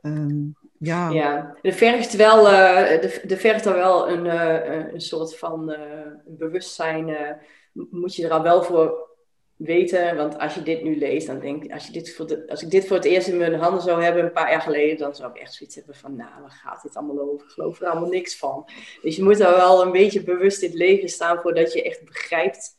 [0.02, 1.10] Um, ja.
[1.10, 5.78] ja, er vergt wel, uh, er, vergt er wel een, uh, een soort van uh,
[6.26, 7.38] bewustzijn.
[7.74, 9.08] moet je er al wel voor
[9.56, 10.16] weten.
[10.16, 12.64] Want als je dit nu leest, dan denk ik, als, je dit voor de, als
[12.64, 15.16] ik dit voor het eerst in mijn handen zou hebben, een paar jaar geleden, dan
[15.16, 17.46] zou ik echt zoiets hebben van, nou, waar gaat dit allemaal over?
[17.46, 18.70] Ik geloof er allemaal niks van.
[19.02, 22.06] Dus je moet er wel een beetje bewust in het leven staan voordat je echt
[22.06, 22.76] begrijpt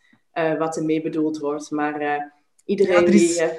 [0.58, 1.70] wat er mee bedoeld wordt.
[1.70, 2.32] Maar
[2.64, 3.50] iedereen ja, die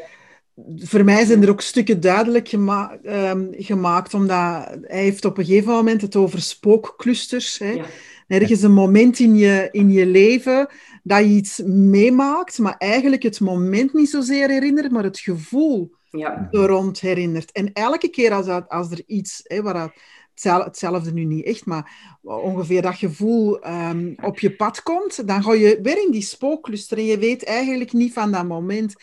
[0.76, 5.46] voor mij zijn er ook stukken duidelijk gema um, gemaakt, omdat hij heeft op een
[5.46, 7.58] gegeven moment het over spookclusters.
[7.58, 7.72] Hè.
[7.72, 7.86] Ja.
[8.28, 10.68] Er is een moment in je, in je leven
[11.04, 16.48] dat je iets meemaakt, maar eigenlijk het moment niet zozeer herinnert, maar het gevoel ja.
[16.52, 17.52] er rond herinnert.
[17.52, 19.94] En elke keer als, dat, als er iets, hè, waar
[20.42, 25.54] hetzelfde nu niet echt, maar ongeveer dat gevoel um, op je pad komt, dan ga
[25.54, 28.96] je weer in die spookcluster en je weet eigenlijk niet van dat moment.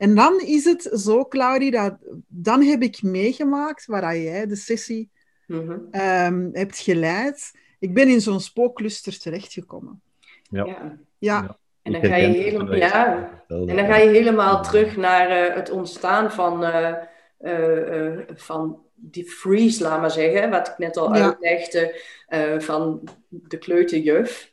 [0.00, 1.96] En dan is het zo, Claudie, dat
[2.28, 5.10] dan heb ik meegemaakt waar jij de sessie
[5.46, 5.88] mm
[6.52, 7.52] hebt geleid.
[7.78, 10.02] Ik ben in zo'n spookcluster terechtgekomen.
[10.50, 10.64] Ja.
[10.64, 10.98] ja.
[11.18, 11.58] ja.
[11.82, 13.30] En dan, ga je helemaal, ja.
[13.48, 16.94] en dan ga je helemaal terug naar uh, het ontstaan van, uh,
[17.40, 21.22] uh, van die freeze, laat maar zeggen, wat ik net al ja.
[21.24, 22.00] uitlegde,
[22.58, 24.52] van de kleuterjuf.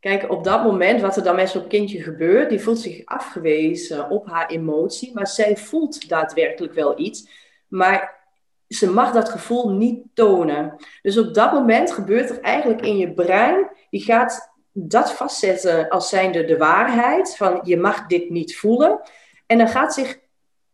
[0.00, 4.10] Kijk, op dat moment, wat er dan met zo'n kindje gebeurt, die voelt zich afgewezen
[4.10, 7.28] op haar emotie, maar zij voelt daadwerkelijk wel iets,
[7.68, 8.26] maar
[8.68, 10.76] ze mag dat gevoel niet tonen.
[11.02, 16.08] Dus op dat moment gebeurt er eigenlijk in je brein, die gaat dat vastzetten als
[16.08, 19.00] zijnde de waarheid, van je mag dit niet voelen,
[19.46, 20.18] en dan gaat zich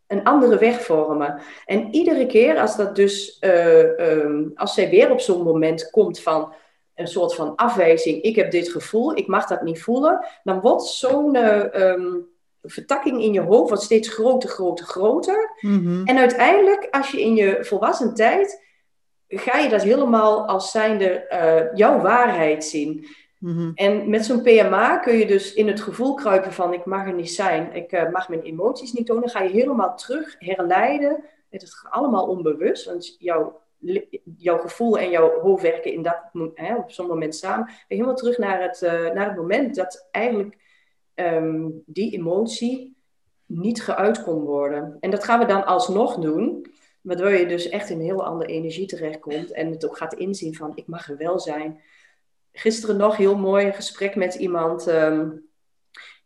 [0.07, 1.41] een andere weg vormen.
[1.65, 6.21] En iedere keer als dat dus, uh, um, als zij weer op zo'n moment komt
[6.21, 6.53] van,
[6.95, 10.83] een soort van afwijzing, ik heb dit gevoel, ik mag dat niet voelen, dan wordt
[10.83, 12.05] zo'n uh,
[12.63, 15.51] vertakking in je hoofd wordt steeds groter, groter, groter.
[15.61, 16.05] Mhm.
[16.05, 18.63] En uiteindelijk, als je in je volwassen tijd,
[19.29, 23.07] ga je dat helemaal als zijnde uh, jouw waarheid zien.
[23.39, 23.71] Mhm.
[23.75, 27.15] En met zo'n PMA kun je dus in het gevoel kruipen van ik mag er
[27.15, 31.25] niet zijn, ik uh, mag mijn emoties niet tonen, ga je helemaal terug herleiden.
[31.51, 33.61] Het is allemaal onbewust, want jouw
[34.37, 37.71] jouw gevoel en jouw hoofd werken in dat, hè, op zo'n moment samen.
[37.89, 40.59] Helemaal terug naar het, uh, naar het moment dat eigenlijk
[41.15, 42.97] um, die emotie
[43.47, 44.97] niet geuit kon worden.
[45.01, 46.67] En dat gaan we dan alsnog doen,
[47.01, 50.55] waardoor je dus echt in een heel andere energie terechtkomt en het ook gaat inzien
[50.55, 51.81] van ik mag er wel zijn.
[52.53, 54.87] gisteren nog heel mooi een gesprek met iemand.
[54.87, 55.31] Ehm,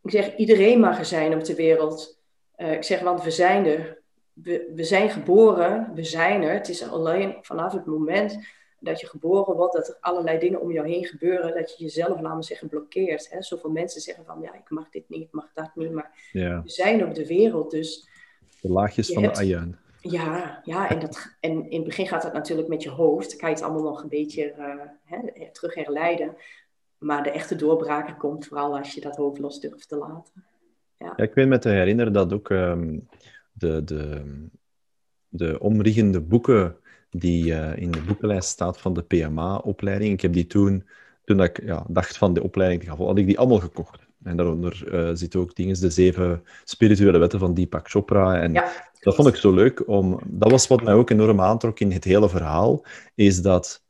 [0.02, 2.20] ik zeg, iedereen mag er zijn op de wereld.
[2.56, 3.97] Uh, ik zeg, want we zijn er.
[4.42, 6.52] We, we zijn geboren, we zijn er.
[6.52, 8.38] Het is alleen vanaf het moment
[8.80, 12.20] dat je geboren wordt, dat er allerlei dingen om jou heen gebeuren, dat je jezelf,
[12.20, 13.30] laten we zeggen, blokkeert.
[13.30, 13.42] Hè?
[13.42, 16.62] Zoveel mensen zeggen van, ja, ik mag dit niet, ik mag dat niet, maar we
[16.64, 18.08] zijn op de wereld, dus...
[18.60, 19.78] De laagjes van de ajuin.
[20.00, 23.38] Ja, ja en, dat, en in het begin gaat het natuurlijk met je hoofd, dan
[23.38, 24.74] kan je het allemaal nog een beetje uh,
[25.04, 26.36] hè, terug herleiden,
[26.98, 30.44] maar de echte doorbraker komt vooral als je dat hoofd los durft te laten.
[30.98, 31.12] Ja.
[31.16, 33.08] ja ik weet me te herinneren dat ook um,
[33.58, 34.22] de, de,
[35.28, 36.76] de omriggende boeken
[37.10, 40.12] die uh, in de boekenlijst staat van de PMA-opleiding.
[40.12, 40.88] Ik heb die toen,
[41.24, 44.06] toen ik ja, dacht van de opleiding te gaan volgen, had ik die allemaal gekocht.
[44.22, 48.40] En daaronder uh, zitten ook dingen, de zeven spirituele wetten van Deepak Chopra.
[48.40, 49.88] En ja, dat vond ik zo leuk.
[49.88, 52.84] Om, dat was wat mij ook enorm aantrok in het hele verhaal,
[53.14, 53.82] is dat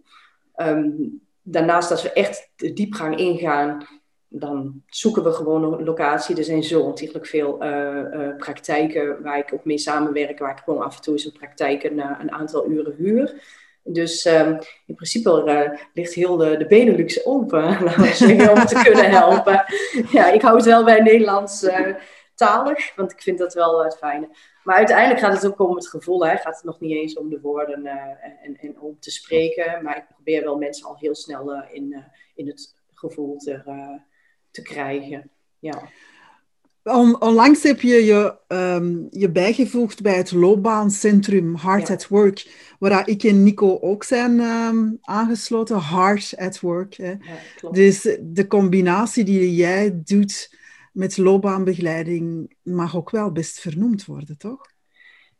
[0.55, 3.87] Um, daarnaast, als we echt de diepgang ingaan,
[4.27, 6.37] dan zoeken we gewoon een locatie.
[6.37, 7.57] Er zijn zo ontzettend veel
[8.37, 11.83] praktijken waar ik ook mee samenwerk, waar ik gewoon af en toe eens een praktijk
[11.83, 13.41] een aantal uren huur.
[13.83, 17.67] Dus um, in principe uh, ligt heel de, de Benelux open
[18.55, 19.65] om te kunnen helpen.
[20.17, 21.95] ja, ik hou het wel bij Nederlands uh,
[22.35, 24.29] talig, want ik vind dat wel het fijne.
[24.63, 26.25] Maar uiteindelijk gaat het ook om het gevoel.
[26.25, 26.37] Hè.
[26.37, 27.91] Gaat het nog niet eens om de woorden uh,
[28.43, 29.83] en, en om te spreken.
[29.83, 32.03] Maar ik probeer wel mensen al heel snel in,
[32.35, 33.61] in het gevoel te,
[34.51, 35.31] te krijgen.
[35.59, 35.81] Ja.
[36.83, 43.07] On, onlangs heb je je, um, je bijgevoegd bij het loopbaancentrum Heart at Work, waar
[43.07, 45.81] ik en Nico ook zijn um, aangesloten.
[45.81, 46.95] Heart at Work.
[46.95, 47.09] Hè.
[47.09, 50.55] Ja, dus de combinatie die jij doet
[50.93, 54.69] met loopbaanbegeleiding mag ook wel best vernoemd worden, toch?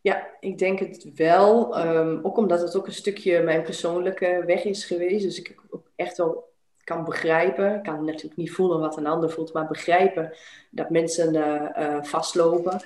[0.01, 1.79] Ja, ik denk het wel.
[1.87, 5.23] Um, ook omdat het ook een stukje mijn persoonlijke weg is geweest.
[5.23, 6.50] Dus ik heb ook echt wel
[6.83, 7.75] kan begrijpen.
[7.75, 10.33] Ik kan natuurlijk niet voelen wat een ander voelt, maar begrijpen
[10.69, 12.81] dat mensen uh, uh, vastlopen.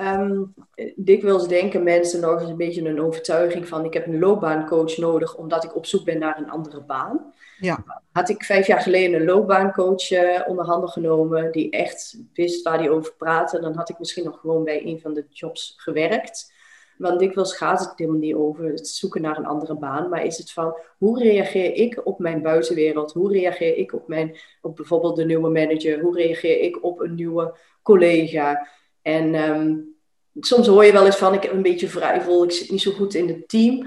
[0.00, 0.54] Um,
[0.96, 5.36] dikwijls denken mensen nog eens een beetje een overtuiging van ik heb een loopbaancoach nodig
[5.36, 7.32] omdat ik op zoek ben naar een andere baan.
[7.58, 7.84] Ja.
[8.12, 12.78] Had ik vijf jaar geleden een loopbaancoach uh, onder handen genomen die echt wist waar
[12.78, 16.52] hij over praatte, dan had ik misschien nog gewoon bij een van de jobs gewerkt.
[16.98, 20.38] Want dikwijls gaat het helemaal niet over het zoeken naar een andere baan, maar is
[20.38, 23.12] het van hoe reageer ik op mijn buitenwereld?
[23.12, 26.00] Hoe reageer ik op, mijn, op bijvoorbeeld de nieuwe manager?
[26.00, 28.68] Hoe reageer ik op een nieuwe collega?
[29.02, 29.96] En um,
[30.40, 32.90] soms hoor je wel eens van ik heb een beetje vrijvol, ik zit niet zo
[32.90, 33.86] goed in het team.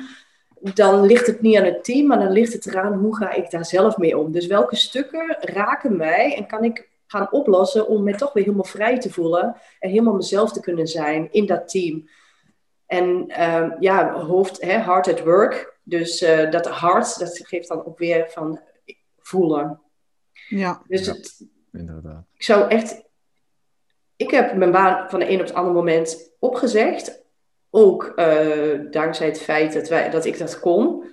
[0.73, 3.51] Dan ligt het niet aan het team, maar dan ligt het eraan hoe ga ik
[3.51, 4.31] daar zelf mee om.
[4.31, 8.65] Dus welke stukken raken mij en kan ik gaan oplossen om me toch weer helemaal
[8.65, 12.09] vrij te voelen en helemaal mezelf te kunnen zijn in dat team.
[12.89, 15.77] En uh, ja, hoofd, hè, hard at work.
[15.83, 18.59] Dus uh, dat hart, dat geeft dan ook weer van
[19.17, 19.81] voelen.
[20.47, 22.25] Ja, dus ja, het, inderdaad.
[22.33, 23.03] Ik zou echt...
[24.15, 27.21] Ik heb mijn baan van de een op het andere moment opgezegd.
[27.69, 31.03] Ook uh, dankzij het feit dat, wij, dat ik dat kon.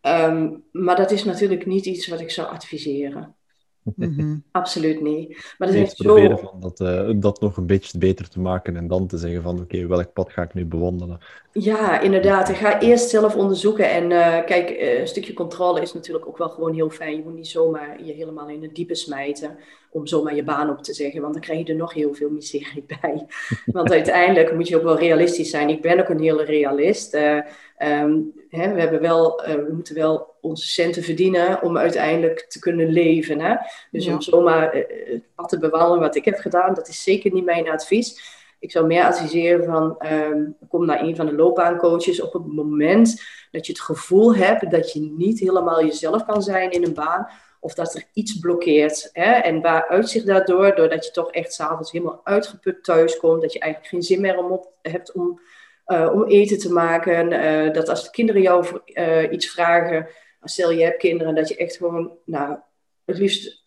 [0.00, 3.36] Ehm, maar dat is natuurlijk niet iets wat ik zou adviseren.
[3.82, 4.36] Mhm.
[4.50, 5.54] Absoluut niet.
[5.58, 6.44] Maar Eerst is echt proberen zo...
[6.50, 9.60] van dat, eh, dat nog een beetje beter te maken en dan te zeggen van
[9.60, 11.18] oké, welk pad ga ik nu bewandelen?
[11.52, 12.48] Ja, inderdaad.
[12.48, 13.90] Ga eerst zelf onderzoeken.
[13.90, 17.16] En eh, kijk, eh, een stukje controle is natuurlijk ook wel gewoon heel fijn.
[17.16, 19.58] Je moet niet zomaar je helemaal in het diepe smijten
[19.90, 21.20] om zomaar je baan op te zeggen.
[21.20, 23.26] Want dan krijg je er nog heel veel miserie bij.
[23.64, 25.68] Want uiteindelijk moet je ook wel realistisch zijn.
[25.68, 27.14] Ik ben ook een hele realist.
[27.14, 27.38] Eh,
[27.76, 32.58] ehm, hè, we, hebben wel, eh, we moeten wel onze centen verdienen om uiteindelijk te
[32.58, 33.40] kunnen leven.
[33.40, 33.54] Hè?
[33.90, 34.12] Dus Ja.
[34.12, 37.68] om zomaar het pad te bewandelen wat ik heb gedaan, dat is zeker niet mijn
[37.70, 38.36] advies.
[38.60, 43.22] Ik zou meer adviseren van, ehm, kom naar een van de loopbaancoaches op het moment
[43.50, 47.28] dat je het gevoel hebt dat je niet helemaal jezelf kan zijn in een baan,
[47.60, 49.10] of dat er iets blokkeert.
[49.12, 49.32] Hè?
[49.32, 50.74] En waar uitzicht daardoor?
[50.74, 54.38] Doordat je toch echt s'avonds helemaal uitgeput thuis komt, dat je eigenlijk geen zin meer
[54.38, 55.40] om op, hebt om,
[55.84, 57.32] eh, om eten te maken.
[57.32, 60.08] eh, dat als de kinderen jou eh, iets vragen,
[60.42, 62.58] stel je hebt kinderen, dat je echt gewoon nou,
[63.04, 63.66] het liefst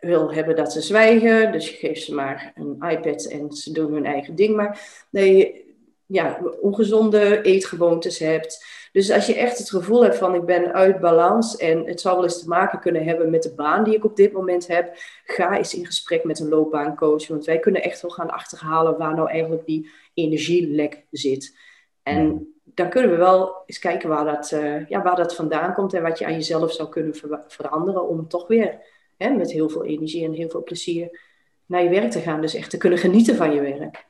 [0.00, 1.52] wil hebben dat ze zwijgen.
[1.52, 4.80] Dus je geeft ze maar een iPad en ze doen hun eigen ding maar.
[5.10, 5.70] Nee, je
[6.12, 8.64] ja, ongezonde eetgewoontes hebt.
[8.92, 12.14] Dus als je echt het gevoel hebt van ik ben uit balans en het zou
[12.14, 14.92] wel eens te maken kunnen hebben met de baan die ik op dit moment heb,
[15.24, 17.28] ga eens in gesprek met een loopbaancoach.
[17.28, 21.56] Want wij kunnen echt wel gaan achterhalen waar nou eigenlijk die energielek zit.
[22.02, 25.94] En dan kunnen we wel eens kijken waar dat, eh, ja, waar dat vandaan komt
[25.94, 28.78] en wat je aan jezelf zou kunnen ver- veranderen om toch weer
[29.16, 31.20] hè, met heel veel energie en heel veel plezier
[31.66, 32.40] naar je werk te gaan.
[32.40, 34.04] Dus echt te kunnen genieten van je werk.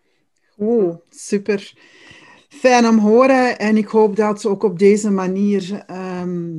[0.56, 1.72] Oh, super.
[2.52, 3.58] Fijn om horen.
[3.58, 6.50] En ik hoop dat ook op deze manier ehm,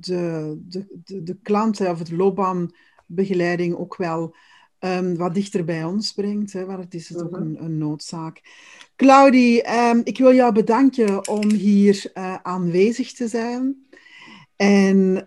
[0.00, 4.34] de, de, de, de klanten of het loopbaanbegeleiding ook wel
[4.78, 6.52] ehm, wat dichter bij ons brengt.
[6.52, 7.40] Hè, want het is het ook Mhm.
[7.42, 8.40] een, een noodzaak.
[8.96, 13.88] Claudie, ehm, ik wil jou bedanken om hier eh, aanwezig te zijn.
[14.56, 15.24] En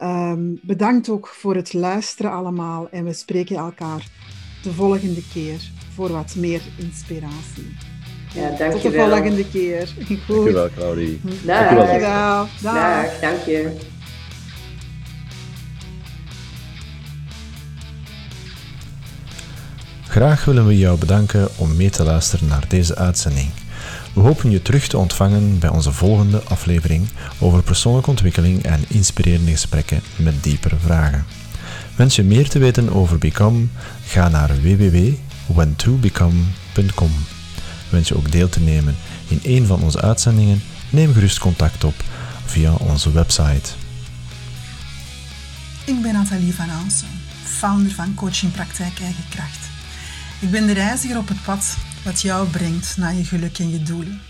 [0.62, 2.90] bedankt ook voor het luisteren allemaal.
[2.90, 4.12] En we spreken elkaar
[4.64, 7.83] de volgende keer voor wat meer inspiratie.
[8.34, 9.10] Ja, Tot de dankjewel.
[9.10, 9.88] volgende keer.
[10.08, 10.20] Goed.
[10.28, 11.20] Dankjewel, Claudie.
[11.24, 11.34] Dag.
[11.44, 11.86] Dankjewel.
[11.86, 12.48] Dankjewel.
[12.62, 12.74] Dag.
[12.74, 13.72] Dag, dank je.
[20.08, 23.50] Graag willen we jou bedanken om mee te luisteren naar deze uitzending.
[24.14, 27.08] We hopen je terug te ontvangen bij onze volgende aflevering
[27.40, 31.26] over persoonlijke ontwikkeling en inspirerende gesprekken met diepere vragen.
[31.96, 33.66] Wens je meer te weten over Become?
[34.06, 37.12] Ga naar www.whentobecome.com.
[37.94, 38.96] Wens je ook deel te nemen
[39.28, 40.64] in een van onze uitzendingen?
[40.90, 42.04] Neem gerust contact op
[42.46, 43.72] via onze website.
[45.86, 47.08] Ik ben Nathalie van Aansen,
[47.44, 49.60] founder van Coachingpraktijk Eigen Kracht.
[50.40, 53.84] Ik ben de reiziger op het pad wat jou brengt naar je geluk en je
[53.84, 54.22] doelen.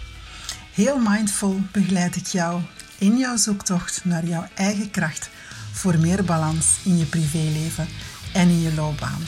[0.73, 2.61] Heel mindful begeleid ik jou
[2.97, 5.29] in jouw zoektocht naar jouw eigen kracht
[5.71, 7.87] voor meer balans in je privéleven
[8.33, 9.21] en in je loopbaan.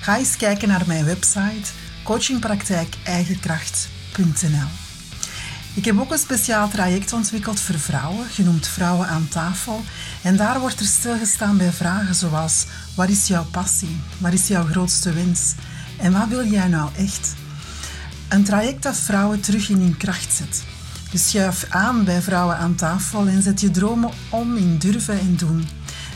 [0.00, 1.70] Ga eens kijken naar mijn website
[2.04, 4.68] coachingpraktijkeigenkracht.nl.
[5.74, 9.82] Ik heb ook een speciaal traject ontwikkeld voor vrouwen, genoemd Vrouwen aan tafel.
[10.22, 14.00] En daar wordt er stilgestaan bij vragen zoals: wat is jouw passie?
[14.18, 15.54] Wat is jouw grootste wens?
[15.98, 17.34] En wat wil jij nou echt?
[18.28, 20.64] Een traject dat vrouwen terug in hun kracht zet.
[21.10, 25.36] Dus schuif aan bij Vrouwen aan tafel en zet je dromen om in durven en
[25.36, 25.68] doen.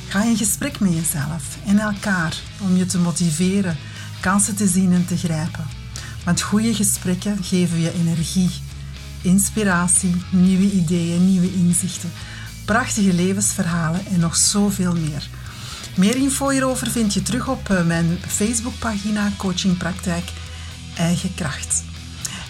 [0.08, 3.76] Ga in gesprek met jezelf en elkaar om je te motiveren,
[4.20, 5.77] kansen te zien en te grijpen.
[6.28, 8.50] Want goede gesprekken geven je energie,
[9.22, 12.12] inspiratie, nieuwe ideeën, nieuwe inzichten,
[12.64, 15.28] prachtige levensverhalen en nog zoveel meer.
[15.96, 20.24] Meer info hierover vind je terug op eh, mijn Facebookpagina Coaching Praktijk
[20.96, 21.84] Eigen Kracht.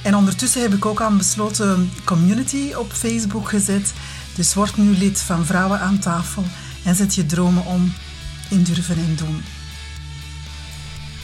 [0.02, 3.92] En ondertussen heb ik ook aan besloten community op Facebook gezet.
[4.34, 6.44] Dus word nu lid van Vrouwen aan tafel
[6.84, 7.92] en zet je dromen om
[8.50, 9.42] in durven en doen.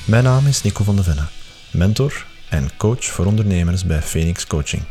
[0.05, 1.29] Mijn naam is Nico van de Venne,
[1.71, 4.83] mentor en coach voor ondernemers bij Phoenix Coaching.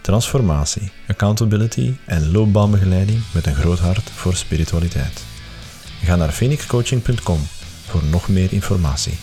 [0.00, 5.24] Transformatie, accountability en loopbaanbegeleiding met een groot hart voor spiritualiteit.
[6.02, 7.38] Ga naar phoenixcoaching.com
[7.86, 9.18] voor nog meer informatie.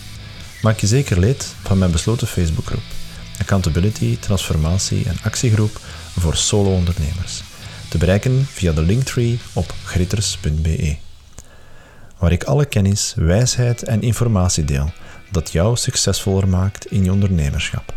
[0.62, 2.82] Maak je zeker lid van mijn besloten Facebookgroep
[3.40, 5.80] Accountability, Transformatie en Actiegroep
[6.18, 7.42] voor solo-ondernemers.
[7.88, 10.96] Te bereiken via de linktree op gritters.be
[12.18, 14.92] waar ik alle kennis, wijsheid en informatie deel
[15.32, 17.94] dat jou succesvoller maakt in je ondernemerschap.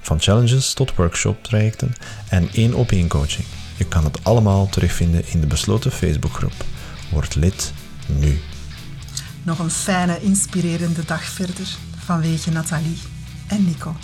[0.00, 1.94] Van challenges tot workshop-trajecten
[2.28, 3.46] en één op één coaching.
[3.76, 6.64] Je kan het allemaal terugvinden in de besloten Facebookgroep.
[7.10, 7.72] Word lid
[8.06, 8.40] nu.
[9.42, 11.66] Nog een fijne, inspirerende dag verder
[12.04, 12.98] vanwege Nathalie
[13.48, 13.96] en Nico.